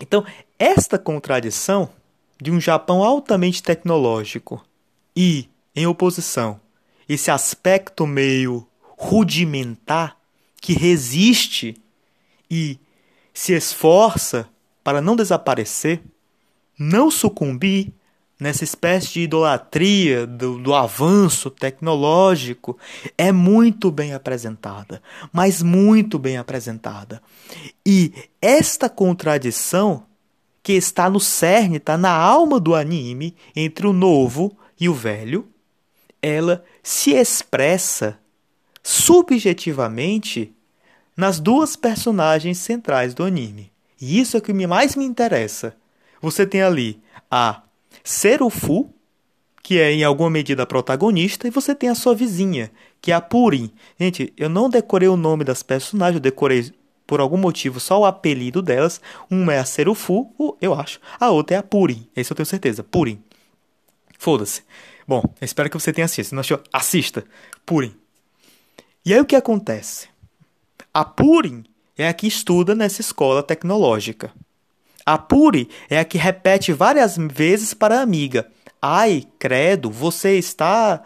[0.01, 0.25] Então,
[0.59, 1.91] esta contradição
[2.41, 4.65] de um Japão altamente tecnológico
[5.15, 6.59] e, em oposição,
[7.07, 10.17] esse aspecto meio rudimentar
[10.61, 11.77] que resiste
[12.51, 12.79] e
[13.33, 14.49] se esforça
[14.83, 16.03] para não desaparecer,
[16.79, 17.93] não sucumbir
[18.39, 22.79] nessa espécie de idolatria do, do, avanço tecnológico,
[23.19, 27.23] é muito bem apresentada, mas muito bem apresentada.
[27.85, 30.05] E esta contradição
[30.63, 35.47] que está no cerne, está na alma do anime, entre o novo e o velho,
[36.23, 38.19] ela se expressa
[38.83, 40.55] subjetivamente
[41.21, 43.71] nas duas personagens centrais do anime.
[44.01, 45.77] E isso é o que mais me interessa.
[46.23, 46.99] Você tem ali
[47.31, 47.63] a
[48.03, 48.91] Serufu,
[49.63, 53.15] que é em alguma medida a protagonista, e você tem a sua vizinha, que é
[53.15, 53.71] a Purin.
[53.99, 56.73] Gente, eu não decorei o nome das personagens, eu decorei
[57.07, 58.99] por algum motivo só o apelido delas.
[59.31, 60.99] Uma é a Serufu, eu acho.
[61.19, 62.09] A outra é a Purin.
[62.17, 62.83] Esse eu tenho certeza.
[62.83, 63.23] Purin.
[64.19, 64.63] Foda-se.
[65.07, 66.31] Bom, espero que você tenha assistido.
[66.31, 67.25] Se não achou, assista.
[67.67, 67.95] Purin.
[69.05, 70.09] E aí o que acontece?
[70.93, 71.65] A Purim
[71.97, 74.33] é a que estuda nessa escola tecnológica.
[75.05, 78.49] A Puri é a que repete várias vezes para a amiga:
[78.81, 81.03] Ai, credo, você está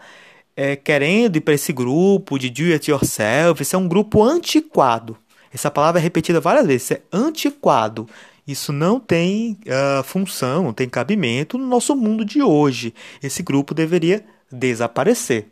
[0.55, 3.61] é, querendo ir para esse grupo de do it yourself.
[3.61, 5.17] Isso é um grupo antiquado.
[5.53, 8.07] Essa palavra é repetida várias vezes: é antiquado.
[8.47, 12.93] Isso não tem uh, função, não tem cabimento no nosso mundo de hoje.
[13.23, 15.47] Esse grupo deveria desaparecer.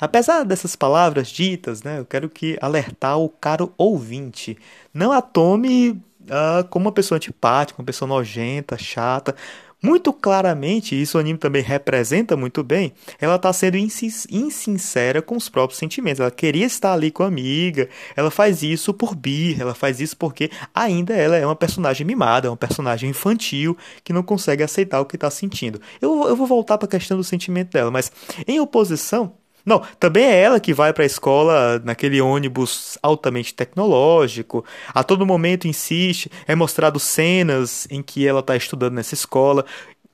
[0.00, 4.56] Apesar dessas palavras ditas, né, eu quero que alertar o caro ouvinte.
[4.92, 9.34] Não a tome uh, como uma pessoa antipática, uma pessoa nojenta, chata.
[9.82, 15.50] Muito claramente, isso o anime também representa muito bem, ela está sendo insincera com os
[15.50, 16.20] próprios sentimentos.
[16.20, 20.16] Ela queria estar ali com a amiga, ela faz isso por birra, ela faz isso
[20.16, 25.02] porque ainda ela é uma personagem mimada, é uma personagem infantil que não consegue aceitar
[25.02, 25.78] o que está sentindo.
[26.00, 28.10] Eu, eu vou voltar para a questão do sentimento dela, mas
[28.48, 34.64] em oposição, não, também é ela que vai para a escola naquele ônibus altamente tecnológico.
[34.88, 39.64] A todo momento insiste, é mostrado cenas em que ela está estudando nessa escola.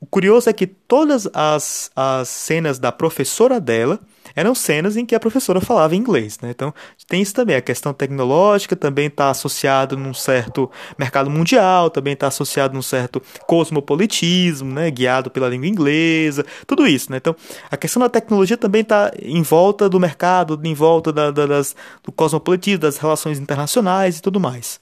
[0.00, 3.98] O curioso é que todas as, as cenas da professora dela
[4.40, 6.50] eram cenas em que a professora falava inglês, né?
[6.50, 6.72] Então
[7.06, 12.28] tem isso também, a questão tecnológica também está associado num certo mercado mundial, também está
[12.28, 14.90] associado num certo cosmopolitismo, né?
[14.90, 17.18] Guiado pela língua inglesa, tudo isso, né?
[17.18, 17.36] Então
[17.70, 21.76] a questão da tecnologia também está em volta do mercado, em volta da, da, das,
[22.02, 24.80] do cosmopolitismo, das relações internacionais e tudo mais.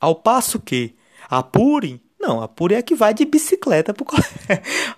[0.00, 0.94] Ao passo que
[1.28, 4.28] a Purim não, a Puri é que vai de bicicleta pro colégio.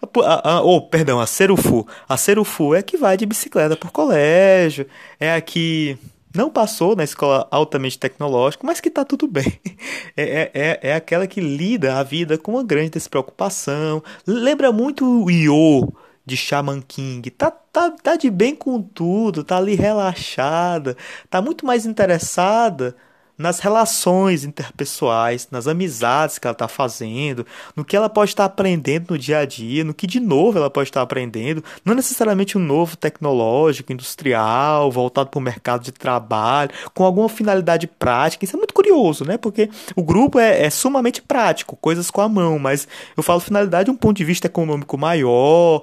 [0.64, 1.86] oh, perdão, a Cerufu.
[2.08, 4.86] A Cerufu é que vai de bicicleta pro colégio.
[5.18, 5.98] É a que
[6.34, 9.60] não passou na escola altamente tecnológica, mas que tá tudo bem.
[10.16, 14.02] É, é, é, é aquela que lida a vida com uma grande despreocupação.
[14.26, 15.92] Lembra muito o Io
[16.26, 17.30] de Shaman King.
[17.30, 20.96] Tá, tá, tá de bem com tudo, tá ali relaxada,
[21.30, 22.94] tá muito mais interessada
[23.40, 28.52] nas relações interpessoais, nas amizades que ela está fazendo, no que ela pode estar tá
[28.52, 31.94] aprendendo no dia a dia, no que de novo ela pode estar tá aprendendo, não
[31.94, 38.44] necessariamente um novo tecnológico, industrial, voltado para o mercado de trabalho, com alguma finalidade prática.
[38.44, 39.38] Isso é muito curioso, né?
[39.38, 43.86] Porque o grupo é, é sumamente prático, coisas com a mão, mas eu falo finalidade
[43.86, 45.82] de um ponto de vista econômico maior,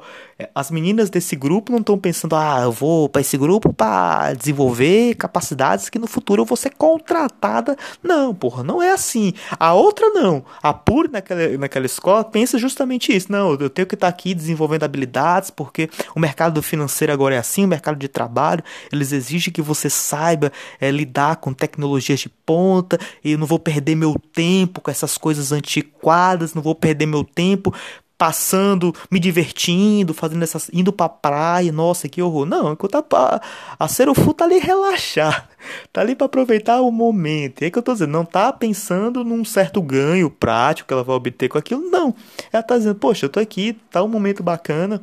[0.54, 5.16] as meninas desse grupo não estão pensando, ah, eu vou para esse grupo para desenvolver
[5.16, 7.76] capacidades que no futuro eu vou ser contratada.
[8.04, 9.34] Não, porra, não é assim.
[9.60, 10.46] A outra não.
[10.62, 13.32] A Puri naquela, naquela escola pensa justamente isso.
[13.32, 17.40] Não, eu tenho que estar tá aqui desenvolvendo habilidades porque o mercado financeiro agora é
[17.40, 22.30] assim, o mercado de trabalho, eles exigem que você saiba é, lidar com tecnologias de
[22.30, 27.08] ponta e eu não vou perder meu tempo com essas coisas antiquadas, não vou perder
[27.08, 27.74] meu tempo
[28.18, 30.70] passando, me divertindo, fazendo essas.
[30.74, 32.46] indo pra praia, nossa, que horror.
[32.46, 33.42] Não, enquanto a,
[33.78, 35.50] a Serofu tá ali relaxar,
[35.94, 37.62] tá ali para aproveitar o momento.
[37.62, 41.04] E é que eu tô dizendo, não tá pensando num certo ganho prático que ela
[41.04, 42.14] vai obter com aquilo, não.
[42.52, 45.02] Ela tá dizendo, poxa, eu tô aqui, tá um momento bacana,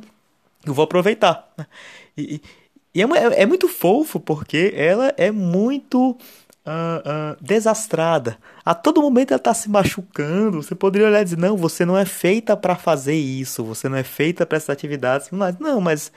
[0.65, 1.47] eu vou aproveitar.
[2.17, 2.41] E,
[2.93, 6.17] e é, é, é muito fofo porque ela é muito
[6.65, 8.37] uh, uh, desastrada.
[8.63, 10.61] A todo momento ela está se machucando.
[10.61, 13.97] Você poderia olhar e dizer: não, você não é feita para fazer isso, você não
[13.97, 15.29] é feita para essas atividades.
[15.31, 16.11] Mas, não, mas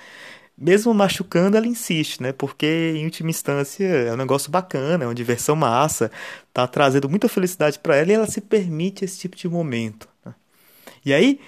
[0.56, 2.32] mesmo machucando, ela insiste, né?
[2.32, 6.11] Porque em última instância é um negócio bacana, é uma diversão massa,
[6.52, 10.08] tá trazendo muita felicidade para ela e ela se permite esse tipo de momento.
[10.24, 10.34] Né?
[11.04, 11.40] E aí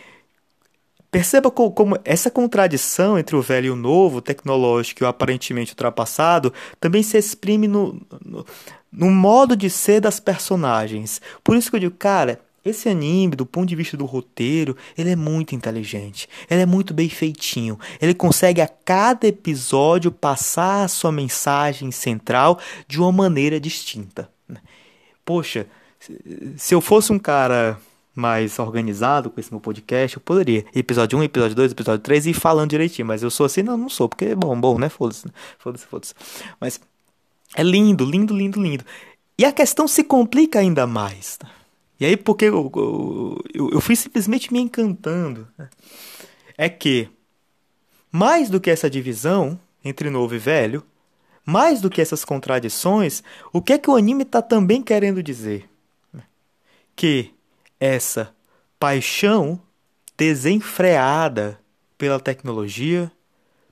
[1.11, 6.55] Perceba como essa contradição entre o velho e o novo, tecnológico e o aparentemente ultrapassado,
[6.79, 8.47] também se exprime no, no,
[8.93, 11.21] no modo de ser das personagens.
[11.45, 15.11] Por isso que eu digo, cara, esse anime, do ponto de vista do roteiro, ele
[15.11, 16.29] é muito inteligente.
[16.49, 17.79] Ele é muito bem feitinho.
[18.01, 24.31] Ele consegue a cada episódio passar a sua mensagem central de uma maneira distinta.
[25.25, 25.67] Poxa,
[26.57, 27.79] se eu fosse um cara
[28.15, 30.65] mais organizado com esse meu podcast, eu poderia.
[30.75, 33.07] Episódio 1, episódio 2, episódio 3 e ir falando direitinho.
[33.07, 34.89] Mas eu sou assim, não, não sou, porque é bom, bom, né?
[34.91, 35.27] Foda-se,
[35.59, 36.15] foda-se, foda-se.
[36.61, 36.79] Mas
[37.55, 38.85] é lindo, lindo, lindo, lindo.
[39.39, 41.37] E a questão se complica ainda mais.
[41.37, 41.51] Tá?
[41.99, 42.71] E aí, porque eu,
[43.55, 45.49] eu, eu fui simplesmente me encantando.
[45.57, 45.69] Né?
[46.57, 47.09] É que,
[48.13, 50.85] mais do que essa divisão entre novo e velho,
[51.45, 55.69] mais do que essas contradições, o que é que o anime está também querendo dizer?
[56.95, 57.33] Que
[57.79, 58.35] essa
[58.79, 59.61] paixão
[60.17, 61.59] desenfreada
[61.97, 63.11] pela tecnologia,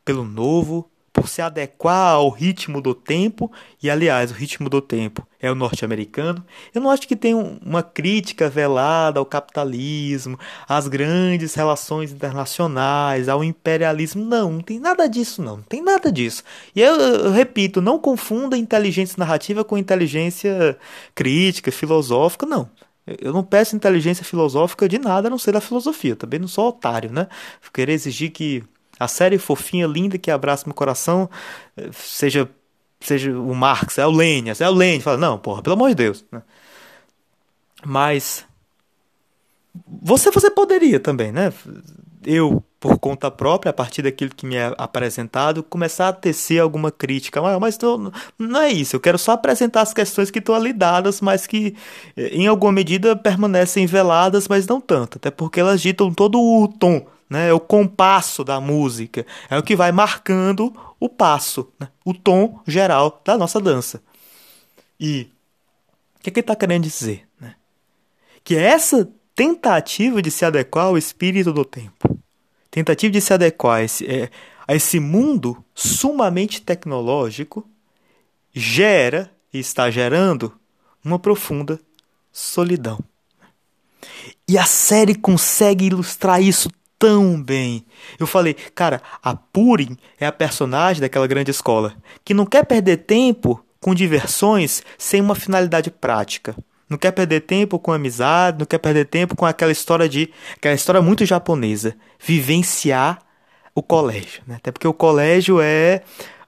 [0.05, 3.51] pelo novo, por se adequar ao ritmo do tempo,
[3.83, 6.45] e aliás, o ritmo do tempo é o norte-americano.
[6.73, 13.43] Eu não acho que tem uma crítica velada ao capitalismo, às grandes relações internacionais, ao
[13.43, 14.25] imperialismo.
[14.25, 15.57] Não, não tem nada disso, não.
[15.57, 16.45] Não tem nada disso.
[16.75, 20.79] E eu, eu repito, não confunda inteligência narrativa com inteligência
[21.15, 22.71] crítica, filosófica, não.
[23.07, 26.15] Eu não peço inteligência filosófica de nada a não ser da filosofia.
[26.15, 27.27] Também não sou otário, né?
[27.73, 28.63] Querer exigir que
[28.99, 31.29] a série fofinha, linda, que abraça meu coração,
[31.77, 32.49] eh, seja
[33.01, 35.01] seja o Marx, é o Lenin, é o Lenin.
[35.01, 36.25] Fala, não, porra, pelo amor de Deus.
[36.33, 36.43] Né?
[37.85, 38.45] Mas
[40.03, 41.53] você, você poderia também, né?
[42.25, 46.91] Eu, por conta própria, a partir daquilo que me é apresentado, começar a tecer alguma
[46.91, 47.41] crítica.
[47.41, 48.97] Mas, mas não, não é isso.
[48.97, 51.77] Eu quero só apresentar as questões que estão ali dadas, mas que,
[52.17, 55.19] eh, em alguma medida, permanecem veladas, mas não tanto.
[55.19, 57.49] Até porque elas ditam todo o tom, né?
[57.49, 59.27] É o compasso da música.
[59.51, 61.89] É o que vai marcando o passo, né?
[62.05, 64.03] o tom geral da nossa dança.
[64.99, 65.31] E
[66.17, 67.29] o que, é que ele está querendo dizer?
[67.41, 67.55] Né?
[68.43, 72.19] Que essa tentativa de se adequar ao espírito do tempo,
[72.71, 74.31] tentativa de se adequar a esse, é,
[74.67, 77.69] a esse mundo sumamente tecnológico,
[78.53, 80.53] gera e está gerando
[81.05, 81.79] uma profunda
[82.33, 82.99] solidão.
[84.49, 87.85] E a série consegue ilustrar isso tão bem.
[88.19, 92.99] Eu falei, cara, a Purim é a personagem daquela grande escola que não quer perder
[92.99, 96.57] tempo com diversões sem uma finalidade prática
[96.89, 100.31] não quer perder tempo com amizade, não quer perder tempo com aquela história de.
[100.57, 101.95] aquela história muito japonesa.
[102.19, 103.19] Vivenciar
[103.75, 104.43] o colégio.
[104.47, 104.57] Né?
[104.57, 106.03] Até porque o colégio é.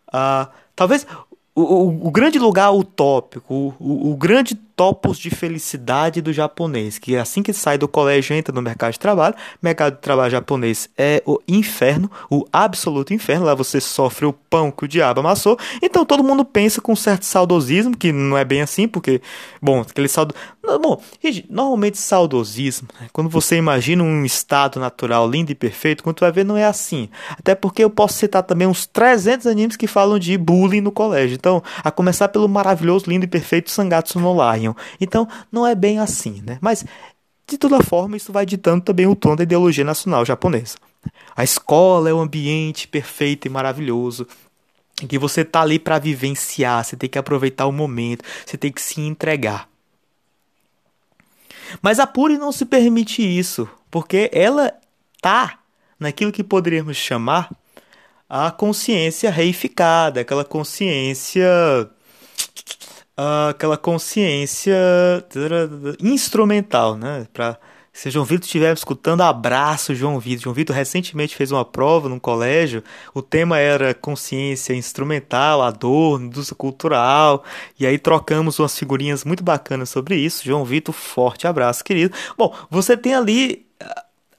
[0.09, 1.07] Uh, talvez
[1.55, 7.15] o, o, o, grande lugar utópico, o, o, grande topos de felicidade do japonês, que
[7.15, 11.23] assim que sai do colégio entra no mercado de trabalho, mercado de trabalho japonês é
[11.27, 16.03] o inferno, o absoluto inferno, lá você sofre o pão que o diabo amassou, então
[16.07, 19.21] todo mundo pensa com um certo saudosismo, que não é bem assim, porque,
[19.61, 20.35] bom, aquele saudo...
[20.63, 23.09] Bom, gente, normalmente saudosismo, né?
[23.13, 26.65] quando você imagina um estado natural lindo e perfeito, quando tu vai ver não é
[26.65, 30.93] assim, até porque eu posso citar também uns 300 animes que falam de bullying no
[30.93, 34.70] colégio, então, a começar pelo maravilhoso, lindo e perfeito Sangatsu no Lion,
[35.01, 36.59] então, não é bem assim, né?
[36.61, 36.85] Mas,
[37.47, 40.77] de toda forma, isso vai ditando também o tom da ideologia nacional japonesa.
[41.35, 44.27] A escola é o ambiente perfeito e maravilhoso
[45.03, 48.71] em que você tá ali para vivenciar, você tem que aproveitar o momento, você tem
[48.71, 49.69] que se entregar.
[51.81, 54.73] Mas a Puri não se permite isso, porque ela
[55.23, 55.59] tá
[55.99, 57.51] naquilo que poderíamos chamar
[58.29, 61.49] a consciência reificada, aquela consciência
[63.51, 64.77] aquela consciência
[66.01, 67.27] instrumental, né?
[67.33, 67.59] Para
[67.93, 70.45] se João Vitor estiver escutando, abraço João Vitor.
[70.45, 72.85] João Vitor recentemente fez uma prova num colégio.
[73.13, 77.45] O tema era consciência instrumental, a dor, indústria cultural.
[77.79, 80.45] E aí trocamos umas figurinhas muito bacanas sobre isso.
[80.45, 82.15] João Vitor, forte abraço, querido.
[82.39, 83.67] Bom, você tem ali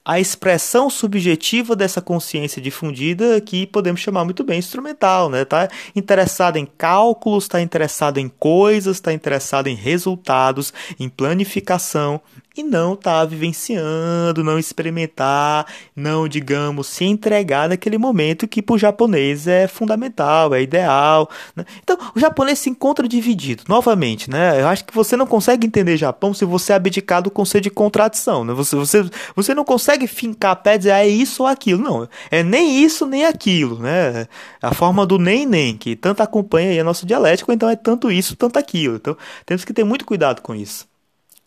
[0.04, 5.44] a expressão subjetiva dessa consciência difundida que podemos chamar muito bem instrumental, né?
[5.44, 12.20] Tá interessado em cálculos, está interessado em coisas, está interessado em resultados, em planificação,
[12.56, 18.78] e não tá vivenciando, não experimentar, não, digamos, se entregar naquele momento que para o
[18.78, 21.28] japonês é fundamental, é ideal.
[21.56, 21.64] Né?
[21.82, 24.60] Então, o japonês se encontra dividido, novamente, né?
[24.60, 27.70] Eu acho que você não consegue entender Japão se você é abdicar do conceito de
[27.70, 28.52] contradição, né?
[28.52, 31.82] Você, você, você não consegue fincar pé e dizer, ah, é isso ou aquilo.
[31.82, 34.26] Não, é nem isso nem aquilo, né?
[34.60, 38.10] A forma do nem nem, que tanto acompanha aí a nossa dialética, então é tanto
[38.10, 38.96] isso, tanto aquilo.
[38.96, 40.91] Então, temos que ter muito cuidado com isso.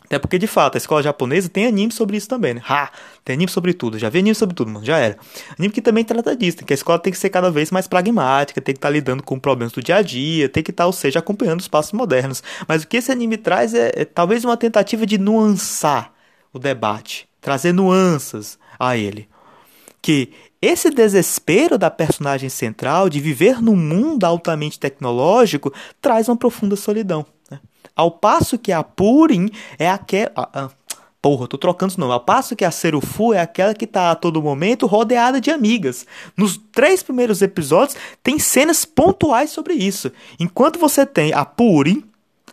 [0.05, 2.61] Até porque, de fato, a escola japonesa tem anime sobre isso também, né?
[2.67, 2.89] Ha!
[3.23, 3.97] Tem anime sobre tudo.
[3.97, 4.85] Já vi anime sobre tudo, mano.
[4.85, 5.17] Já era.
[5.57, 6.57] Anime que também trata disso.
[6.63, 9.23] Que a escola tem que ser cada vez mais pragmática, tem que estar tá lidando
[9.23, 11.91] com problemas do dia a dia, tem que estar, tá, ou seja, acompanhando os passos
[11.91, 12.43] modernos.
[12.67, 16.13] Mas o que esse anime traz é, é talvez uma tentativa de nuançar
[16.53, 19.27] o debate, trazer nuances a ele.
[20.01, 20.31] Que
[20.61, 27.25] esse desespero da personagem central de viver num mundo altamente tecnológico traz uma profunda solidão.
[27.95, 30.31] Ao passo que a Purim é aquela.
[30.35, 30.69] Ah, ah,
[31.21, 32.13] porra, tô trocando os nomes.
[32.13, 36.05] Ao passo que a Serufu é aquela que tá a todo momento rodeada de amigas.
[36.37, 40.11] Nos três primeiros episódios tem cenas pontuais sobre isso.
[40.39, 42.03] Enquanto você tem a Purim,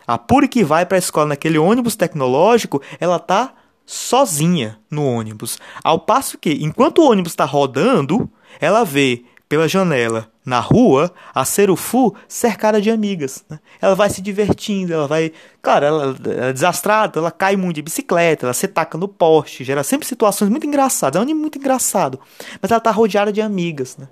[0.05, 3.53] a Puri que vai para a escola naquele ônibus tecnológico, ela tá
[3.85, 5.57] sozinha no ônibus.
[5.83, 8.29] Ao passo que, enquanto o ônibus está rodando,
[8.59, 9.23] ela vê
[9.53, 13.45] pela janela na rua a Serufu cercada de amigas.
[13.47, 13.59] Né?
[13.79, 15.31] Ela vai se divertindo, ela vai.
[15.61, 19.63] Claro, ela, ela é desastrada, ela cai muito de bicicleta, ela se taca no poste,
[19.63, 21.17] gera sempre situações muito engraçadas.
[21.17, 22.19] É um anime muito engraçado.
[22.59, 23.95] Mas ela tá rodeada de amigas.
[23.95, 24.07] Né?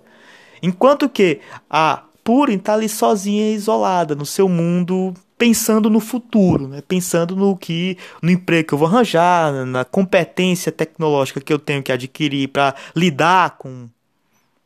[0.62, 6.84] Enquanto que a Purin tá ali sozinha isolada no seu mundo pensando no futuro, né?
[6.88, 11.82] pensando no que no emprego que eu vou arranjar, na competência tecnológica que eu tenho
[11.82, 13.90] que adquirir para lidar com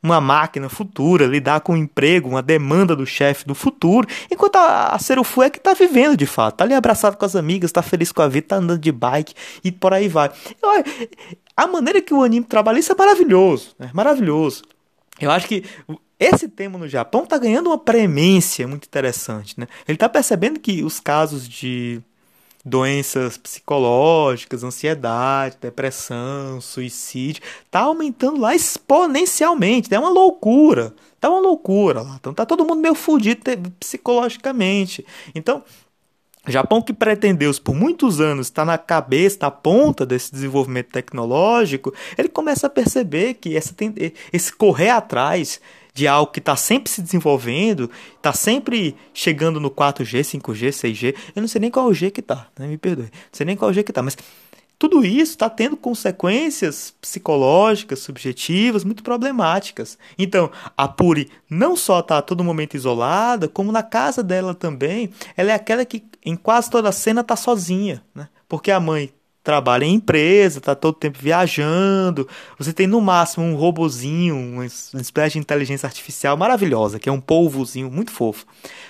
[0.06, 4.89] uma máquina futura, lidar com um emprego, uma demanda do chefe do futuro, enquanto a,
[4.89, 7.82] a Serufu é que está vivendo de fato, tá ali abraçado com as amigas, está
[7.82, 9.34] feliz com a vida, tá andando de bike
[9.64, 10.32] e por aí vai.
[10.62, 10.84] Eu,
[11.58, 14.64] a maneira que o anime trabalha isso é maravilhoso, é maravilhoso.
[15.20, 15.64] Eu acho que
[16.20, 19.68] esse tema no Japão está ganhando uma premência muito interessante, né?
[19.88, 22.01] Ele está percebendo que os casos de
[22.66, 29.93] doenças psicológicas, ansiedade, depressão, suicídio, tá aumentando lá exponencialmente.
[29.93, 30.93] É uma loucura.
[31.20, 32.16] Tá uma loucura lá.
[32.20, 33.41] Então tá todo mundo meio fudido
[33.80, 35.05] psicologicamente.
[35.36, 35.63] Então,
[36.47, 42.30] Japão que pretendeu por muitos anos estar na cabeça, na ponta desse desenvolvimento tecnológico, ele
[42.30, 43.74] começa a perceber que essa,
[44.32, 45.59] esse correr atrás
[45.96, 51.16] de algo que está sempre se desenvolvendo, está sempre chegando no 4G, 5G, 6G.
[51.34, 52.68] Eu não sei nem qual o G que está, né?
[52.68, 53.06] me perdoe.
[53.06, 54.18] Não sei nem qual o G que está, mas
[54.78, 59.98] tudo isso está tendo consequências psicológicas, subjetivas, muito problemáticas.
[60.20, 65.12] Então, a Puri não só está a todo momento isolada, como na casa dela também,
[65.38, 68.28] ela é aquela que em quase toda a cena está sozinha, né?
[68.50, 69.14] Porque a mãe
[69.46, 72.28] trabalha em empresa, tá todo tempo viajando.
[72.58, 77.22] Você tem no máximo um robozinho, uma espécie de inteligência artificial maravilhosa, que é um
[77.22, 78.43] polvozinho muito fofo,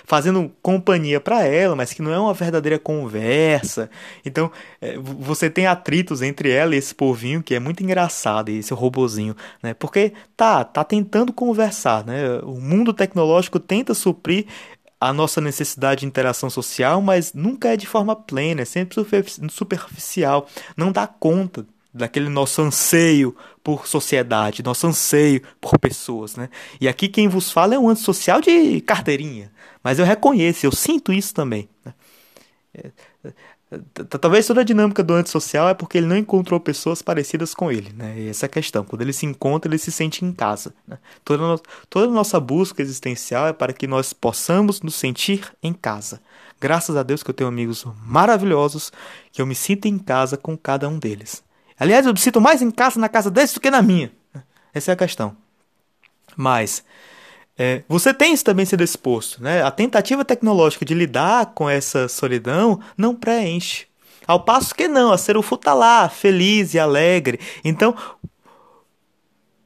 [0.06, 3.90] fazendo companhia para ela, mas que não é uma verdadeira conversa.
[4.24, 4.50] Então,
[4.80, 9.36] é, você tem atritos entre ela e esse polvinho que é muito engraçado, esse robozinho,
[9.62, 9.74] né?
[9.74, 12.40] Porque tá, tá tentando conversar, né?
[12.44, 14.46] O mundo tecnológico tenta suprir
[15.00, 18.96] a nossa necessidade de interação social, mas nunca é de forma plena, é sempre
[19.50, 26.50] superficial, não dá conta daquele nosso anseio por sociedade, nosso anseio por pessoas, né?
[26.80, 29.50] E aqui quem vos fala é um antissocial de carteirinha,
[29.82, 31.68] mas eu reconheço, eu sinto isso também.
[31.84, 31.94] Né?
[34.20, 37.92] Talvez toda a dinâmica do antissocial é porque ele não encontrou pessoas parecidas com ele,
[37.92, 38.28] né?
[38.28, 38.84] Essa é a questão.
[38.84, 40.72] Quando ele se encontra, ele se sente em casa.
[40.86, 40.98] Né?
[41.24, 41.60] Toda, no...
[41.90, 46.20] toda a nossa busca existencial é para que nós possamos nos sentir em casa.
[46.60, 48.92] Graças a Deus que eu tenho amigos maravilhosos,
[49.32, 51.42] que eu me sinto em casa com cada um deles.
[51.78, 54.12] Aliás, eu me sinto mais em casa na casa deles do que na minha.
[54.72, 55.36] Essa é a questão.
[56.36, 56.84] Mas
[57.58, 59.42] é, você tem isso também sendo exposto.
[59.42, 59.62] Né?
[59.62, 63.86] A tentativa tecnológica de lidar com essa solidão não preenche.
[64.26, 67.38] Ao passo que não, a Serufu está lá, feliz e alegre.
[67.64, 67.94] Então,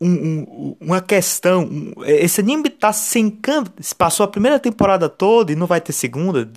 [0.01, 1.65] um, um, uma questão.
[1.65, 3.73] Um, esse anime está se encanto.
[3.97, 6.51] Passou a primeira temporada toda e não vai ter segunda.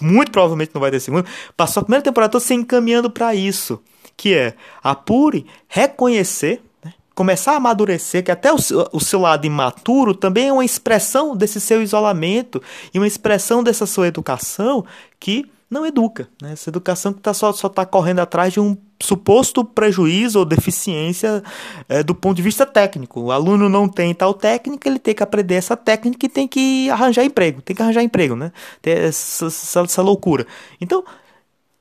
[0.00, 1.28] Muito provavelmente não vai ter segunda.
[1.56, 3.82] Passou a primeira temporada toda se encaminhando para isso.
[4.16, 6.62] Que é a Puri reconhecer
[7.14, 8.56] começar a amadurecer, que até o,
[8.92, 13.86] o seu lado imaturo também é uma expressão desse seu isolamento e uma expressão dessa
[13.86, 14.84] sua educação
[15.18, 16.28] que não educa.
[16.40, 16.52] Né?
[16.52, 21.42] Essa educação que tá só está correndo atrás de um suposto prejuízo ou deficiência
[21.88, 23.20] é, do ponto de vista técnico.
[23.20, 26.90] O aluno não tem tal técnica, ele tem que aprender essa técnica e tem que
[26.90, 28.52] arranjar emprego, tem que arranjar emprego, né?
[28.82, 30.46] Tem essa, essa, essa loucura.
[30.80, 31.02] Então,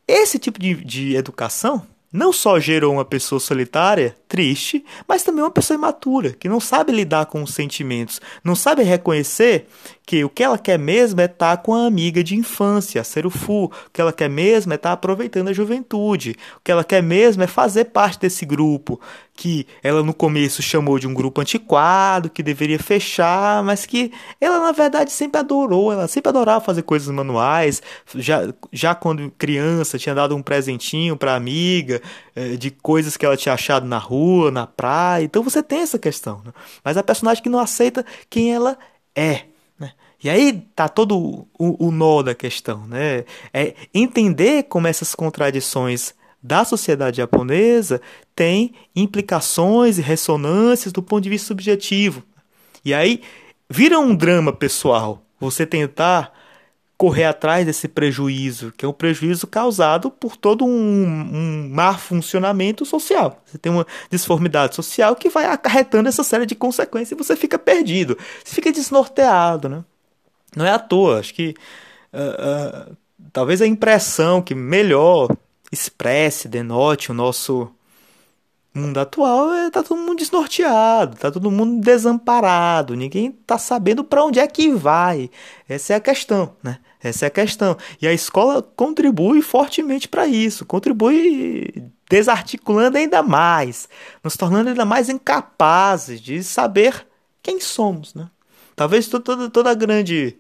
[0.07, 5.51] esse tipo de, de educação não só gerou uma pessoa solitária, triste, mas também uma
[5.51, 9.67] pessoa imatura, que não sabe lidar com os sentimentos, não sabe reconhecer
[10.05, 13.29] que o que ela quer mesmo é estar com a amiga de infância, ser o
[13.29, 13.65] fu.
[13.65, 16.35] O que ela quer mesmo é estar aproveitando a juventude.
[16.57, 18.99] O que ela quer mesmo é fazer parte desse grupo
[19.33, 24.59] que ela no começo chamou de um grupo antiquado, que deveria fechar, mas que ela
[24.59, 27.81] na verdade sempre adorou, ela sempre adorava fazer coisas manuais,
[28.15, 32.01] já, já quando criança tinha dado um presentinho para amiga,
[32.35, 34.20] eh, de coisas que ela tinha achado na rua,
[34.51, 36.51] na praia, então você tem essa questão, né?
[36.83, 38.77] mas a personagem que não aceita quem ela
[39.15, 39.45] é,
[39.79, 39.91] né?
[40.23, 43.25] E aí tá todo o, o nó da questão, né?
[43.53, 48.01] É entender como essas contradições da sociedade japonesa
[48.35, 52.23] tem implicações e ressonâncias do ponto de vista subjetivo.
[52.83, 53.21] E aí
[53.69, 56.33] vira um drama pessoal você tentar
[57.01, 63.41] correr atrás desse prejuízo, que é um prejuízo causado por todo um, um funcionamento social.
[63.43, 67.57] Você tem uma disformidade social que vai acarretando essa série de consequências e você fica
[67.57, 69.67] perdido, você fica desnorteado.
[69.67, 69.83] Né?
[70.55, 71.55] Não é à toa, acho que
[72.13, 72.97] uh, uh,
[73.33, 75.35] talvez a impressão que melhor
[75.71, 77.67] expresse, denote o nosso
[78.75, 84.23] mundo atual é tá todo mundo desnorteado, tá todo mundo desamparado, ninguém tá sabendo para
[84.23, 85.31] onde é que vai.
[85.67, 86.77] Essa é a questão, né?
[87.03, 87.77] Essa é a questão.
[88.01, 93.87] E a escola contribui fortemente para isso, contribui desarticulando ainda mais,
[94.23, 97.07] nos tornando ainda mais incapazes de saber
[97.41, 98.29] quem somos, né?
[98.75, 100.37] Talvez toda, toda a grande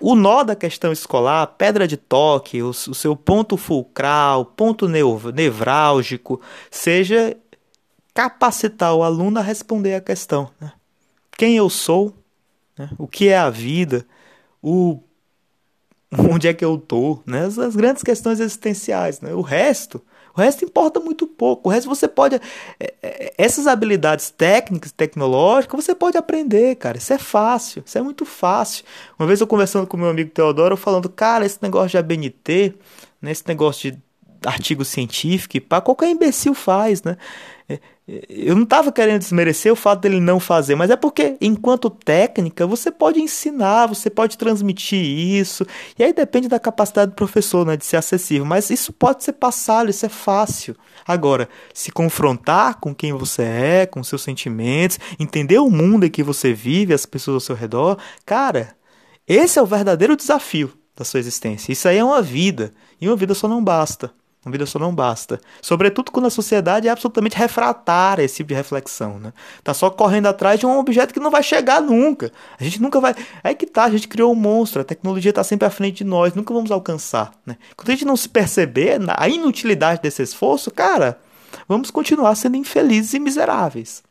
[0.00, 4.88] o nó da questão escolar, a pedra de toque, o, o seu ponto fulcral, ponto
[4.88, 6.40] nevrálgico,
[6.70, 7.36] seja
[8.12, 10.50] capacitar o aluno a responder à questão.
[10.60, 10.72] Né?
[11.36, 12.14] Quem eu sou?
[12.76, 12.90] Né?
[12.98, 14.06] O que é a vida?
[14.62, 15.00] O
[16.30, 17.20] onde é que eu tô?
[17.26, 17.44] Né?
[17.44, 19.20] As, as grandes questões existenciais.
[19.20, 19.34] Né?
[19.34, 20.00] O resto
[20.36, 21.68] o resto importa muito pouco.
[21.68, 22.40] O resto você pode.
[22.80, 26.98] É, é, essas habilidades técnicas, tecnológicas, você pode aprender, cara.
[26.98, 27.84] Isso é fácil.
[27.86, 28.84] Isso é muito fácil.
[29.16, 32.74] Uma vez eu conversando com meu amigo Teodoro, falando, cara, esse negócio de ABNT,
[33.22, 33.98] né, esse negócio de
[34.44, 37.16] artigo científico, para qualquer imbecil faz, né?
[38.06, 42.66] Eu não estava querendo desmerecer o fato dele não fazer, mas é porque, enquanto técnica,
[42.66, 45.66] você pode ensinar, você pode transmitir isso,
[45.98, 49.32] e aí depende da capacidade do professor né, de ser acessível, mas isso pode ser
[49.32, 50.76] passado, isso é fácil.
[51.06, 56.22] Agora, se confrontar com quem você é, com seus sentimentos, entender o mundo em que
[56.22, 57.96] você vive, as pessoas ao seu redor,
[58.26, 58.76] cara,
[59.26, 61.72] esse é o verdadeiro desafio da sua existência.
[61.72, 64.12] Isso aí é uma vida, e uma vida só não basta.
[64.44, 65.40] Uma vida só não basta.
[65.62, 69.18] Sobretudo quando a sociedade é absolutamente refratária a esse tipo de reflexão.
[69.18, 69.32] Né?
[69.62, 72.30] Tá só correndo atrás de um objeto que não vai chegar nunca.
[72.60, 73.14] A gente nunca vai.
[73.42, 76.04] Aí que tá, a gente criou um monstro, a tecnologia está sempre à frente de
[76.04, 77.32] nós, nunca vamos alcançar.
[77.46, 77.56] Né?
[77.74, 81.18] Quando a gente não se perceber a inutilidade desse esforço, cara,
[81.66, 84.02] vamos continuar sendo infelizes e miseráveis.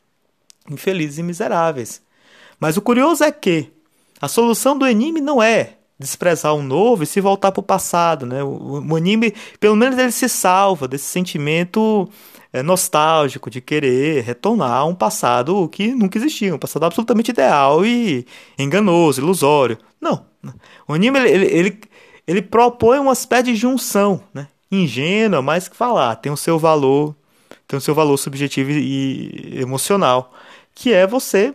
[0.68, 2.02] Infelizes e miseráveis.
[2.58, 3.70] Mas o curioso é que
[4.20, 8.26] a solução do anime não é desprezar o novo e se voltar para o passado,
[8.26, 8.42] né?
[8.42, 12.08] O, o, anime, pelo menos ele se salva desse sentimento
[12.52, 18.26] é, nostálgico de querer retornar um passado que nunca existia, um passado absolutamente ideal e
[18.58, 19.78] enganoso, ilusório.
[20.00, 20.26] Não.
[20.42, 20.52] Né?
[20.88, 21.80] O anime ele, ele,
[22.26, 24.48] ele propõe uma espécie de junção, né?
[24.70, 27.14] Ingênua, mas que falar, tem o seu valor,
[27.68, 30.32] tem o seu valor subjetivo e emocional,
[30.74, 31.54] que é você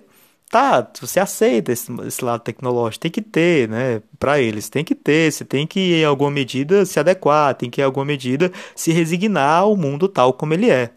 [0.50, 4.96] tá, você aceita esse, esse, lado tecnológico, tem que ter, né, para eles, tem que
[4.96, 8.92] ter, você tem que em alguma medida se adequar, tem que em alguma medida se
[8.92, 10.92] resignar ao mundo tal como ele é.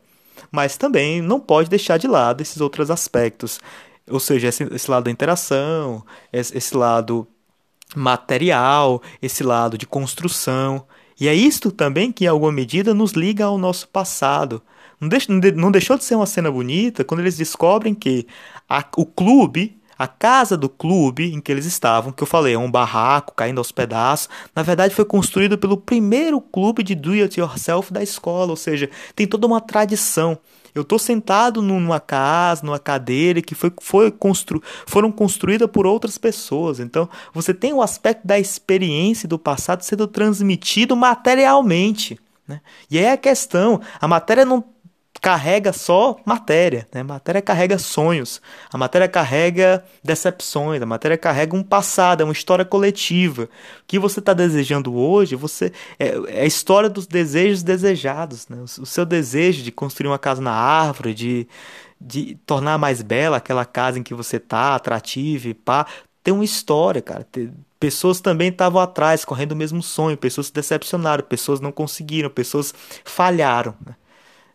[0.51, 3.61] Mas também não pode deixar de lado esses outros aspectos,
[4.11, 7.27] ou seja, esse, esse lado da interação, esse, esse lado
[7.95, 10.87] material, esse lado de construção.
[11.21, 14.63] E é isto também que, em alguma medida, nos liga ao nosso passado.
[15.03, 18.25] Não, não deixou de ser uma cena bonita quando eles descobrem que
[18.69, 22.59] a, o clube, a casa do clube em que eles estavam, que eu falei, é
[22.59, 27.41] um barraco caindo aos pedaços, na verdade foi construído pelo primeiro clube de do it
[27.41, 30.39] yourself da escola, ou seja, tem toda uma tradição.
[30.75, 36.17] Eu estou sentado numa casa, numa cadeira que foi, foi constru, foram construídas por outras
[36.17, 36.81] pessoas.
[36.81, 42.19] Então, você tem o aspecto da experiência do passado sendo transmitido materialmente.
[42.49, 42.61] Né?
[42.91, 44.65] E é a questão: a matéria não
[45.23, 47.01] carrega só matéria, né?
[47.01, 48.43] A matéria carrega sonhos,
[48.73, 53.45] a matéria carrega decepções, a matéria carrega um passado, é uma história coletiva.
[53.45, 53.49] O
[53.87, 58.65] que você está desejando hoje, você é, é, a história dos desejos desejados, né?
[58.81, 61.47] O seu desejo de construir uma casa na árvore, de,
[62.01, 65.87] de tornar mais bela aquela casa em que você tá, atrativa e pá,
[66.25, 67.25] tem uma história, cara.
[67.31, 72.29] Tem, pessoas também estavam atrás, correndo o mesmo sonho, pessoas se decepcionaram, pessoas não conseguiram,
[72.29, 73.77] pessoas falharam.
[73.87, 73.95] Né?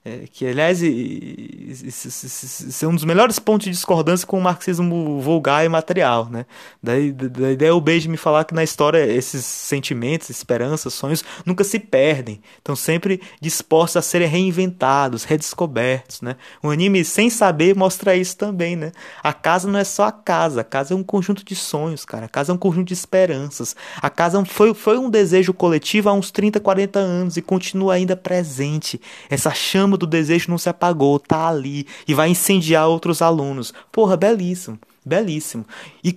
[0.08, 5.70] É, que, aliás, é um dos melhores pontos de discordância com o marxismo vulgar e
[5.70, 6.46] material, né?
[6.82, 11.66] Daí, da ideia o Beige me falar que na história esses sentimentos, esperanças, sonhos nunca
[11.66, 16.38] se perdem, estão sempre dispostos a serem reinventados, redescobertos, né?
[16.64, 18.94] O anime, sem saber, mostra isso também, né?
[19.22, 22.28] A casa não é só a casa, a casa é um conjunto de sonhos, cara.
[22.28, 23.76] A casa é um conjunto de esperanças.
[24.02, 28.16] A casa foi, foi um desejo coletivo há uns 30, 40 anos e continua ainda
[28.16, 29.02] presente.
[29.30, 33.74] Essa chama do desejo não se apagou, tá ali e vai incendiar outros alunos.
[33.92, 35.66] Porra, belíssimo, belíssimo.
[36.04, 36.16] E,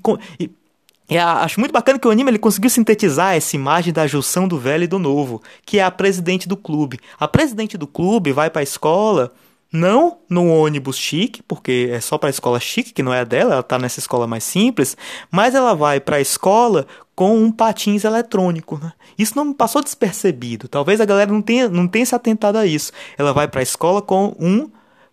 [1.09, 4.59] e, acho muito bacana que o anime ele conseguiu sintetizar essa imagem da junção do
[4.59, 7.01] velho e do novo, que é a presidente do clube.
[7.19, 9.33] A presidente do clube vai para a escola
[9.73, 13.25] não no ônibus chique, porque é só para a escola chique, que não é a
[13.25, 14.97] dela, ela está nessa escola mais simples,
[15.31, 18.79] mas ela vai para a escola com um patins eletrônico.
[18.83, 18.93] Né?
[19.19, 20.69] Isso não passou despercebido.
[20.69, 22.93] Talvez a galera não tenha, não tenha se atentado a isso.
[23.17, 24.71] Ela vai para a escola com um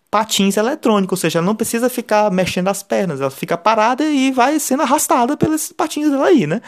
[0.10, 4.32] patins eletrônico, ou seja, ela não precisa ficar mexendo as pernas, ela fica parada e
[4.32, 6.62] vai sendo arrastada pelos patins dela aí, né?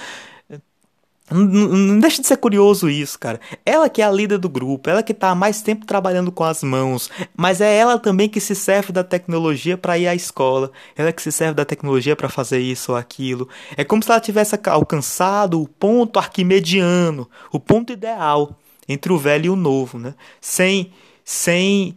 [1.31, 3.39] Não deixa de ser curioso isso, cara.
[3.65, 6.43] Ela que é a líder do grupo, ela que tá há mais tempo trabalhando com
[6.43, 10.71] as mãos, mas é ela também que se serve da tecnologia para ir à escola,
[10.95, 13.47] ela que se serve da tecnologia para fazer isso ou aquilo.
[13.77, 18.57] É como se ela tivesse alcançado o ponto arquimediano, o ponto ideal
[18.87, 20.15] entre o velho e o novo, né?
[20.41, 20.91] Sem
[21.23, 21.95] sem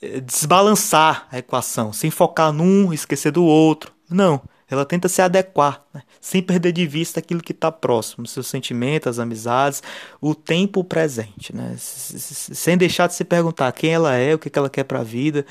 [0.00, 3.92] eh, desbalançar a equação, sem focar num, esquecer do outro.
[4.08, 4.40] Não,
[4.72, 6.02] ela tenta se adequar, né?
[6.20, 9.82] sem perder de vista aquilo que está próximo, seus sentimentos, as amizades,
[10.20, 11.74] o tempo presente, né?
[11.78, 15.44] sem deixar de se perguntar quem ela é, o que, ela quer para a vida,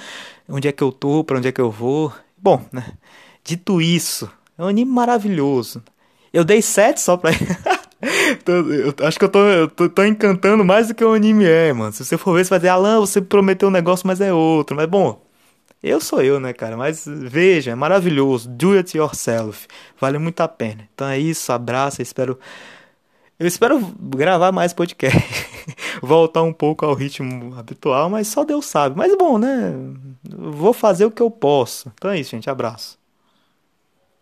[0.48, 2.14] onde é que eu tô, para onde é que eu vou.
[2.38, 2.86] Bom, né?
[3.44, 5.84] dito isso, é um anime maravilhoso.
[6.34, 7.32] Eu dei 7 só pra.
[8.48, 11.74] eu acho que eu tô, eu tô, tô, encantando mais do que o anime é,
[11.74, 11.92] mano.
[11.92, 14.76] Se você for ver, você vai dizer, Alan, você prometeu um negócio, mas é outro.
[14.76, 15.22] Mas bom,
[15.84, 16.78] eu sou eu, né, cara?
[16.78, 18.48] Mas veja, é maravilhoso.
[18.50, 19.68] Do it yourself.
[20.00, 20.88] Vale muito a pena.
[20.94, 22.40] Então é isso, abraço, espero.
[23.40, 25.18] Eu espero gravar mais podcast.
[26.02, 28.96] Voltar um pouco ao ritmo habitual, mas só Deus sabe.
[28.96, 29.74] Mas bom, né?
[30.24, 31.92] Vou fazer o que eu posso.
[31.96, 32.50] Então é isso, gente.
[32.50, 33.01] Abraço.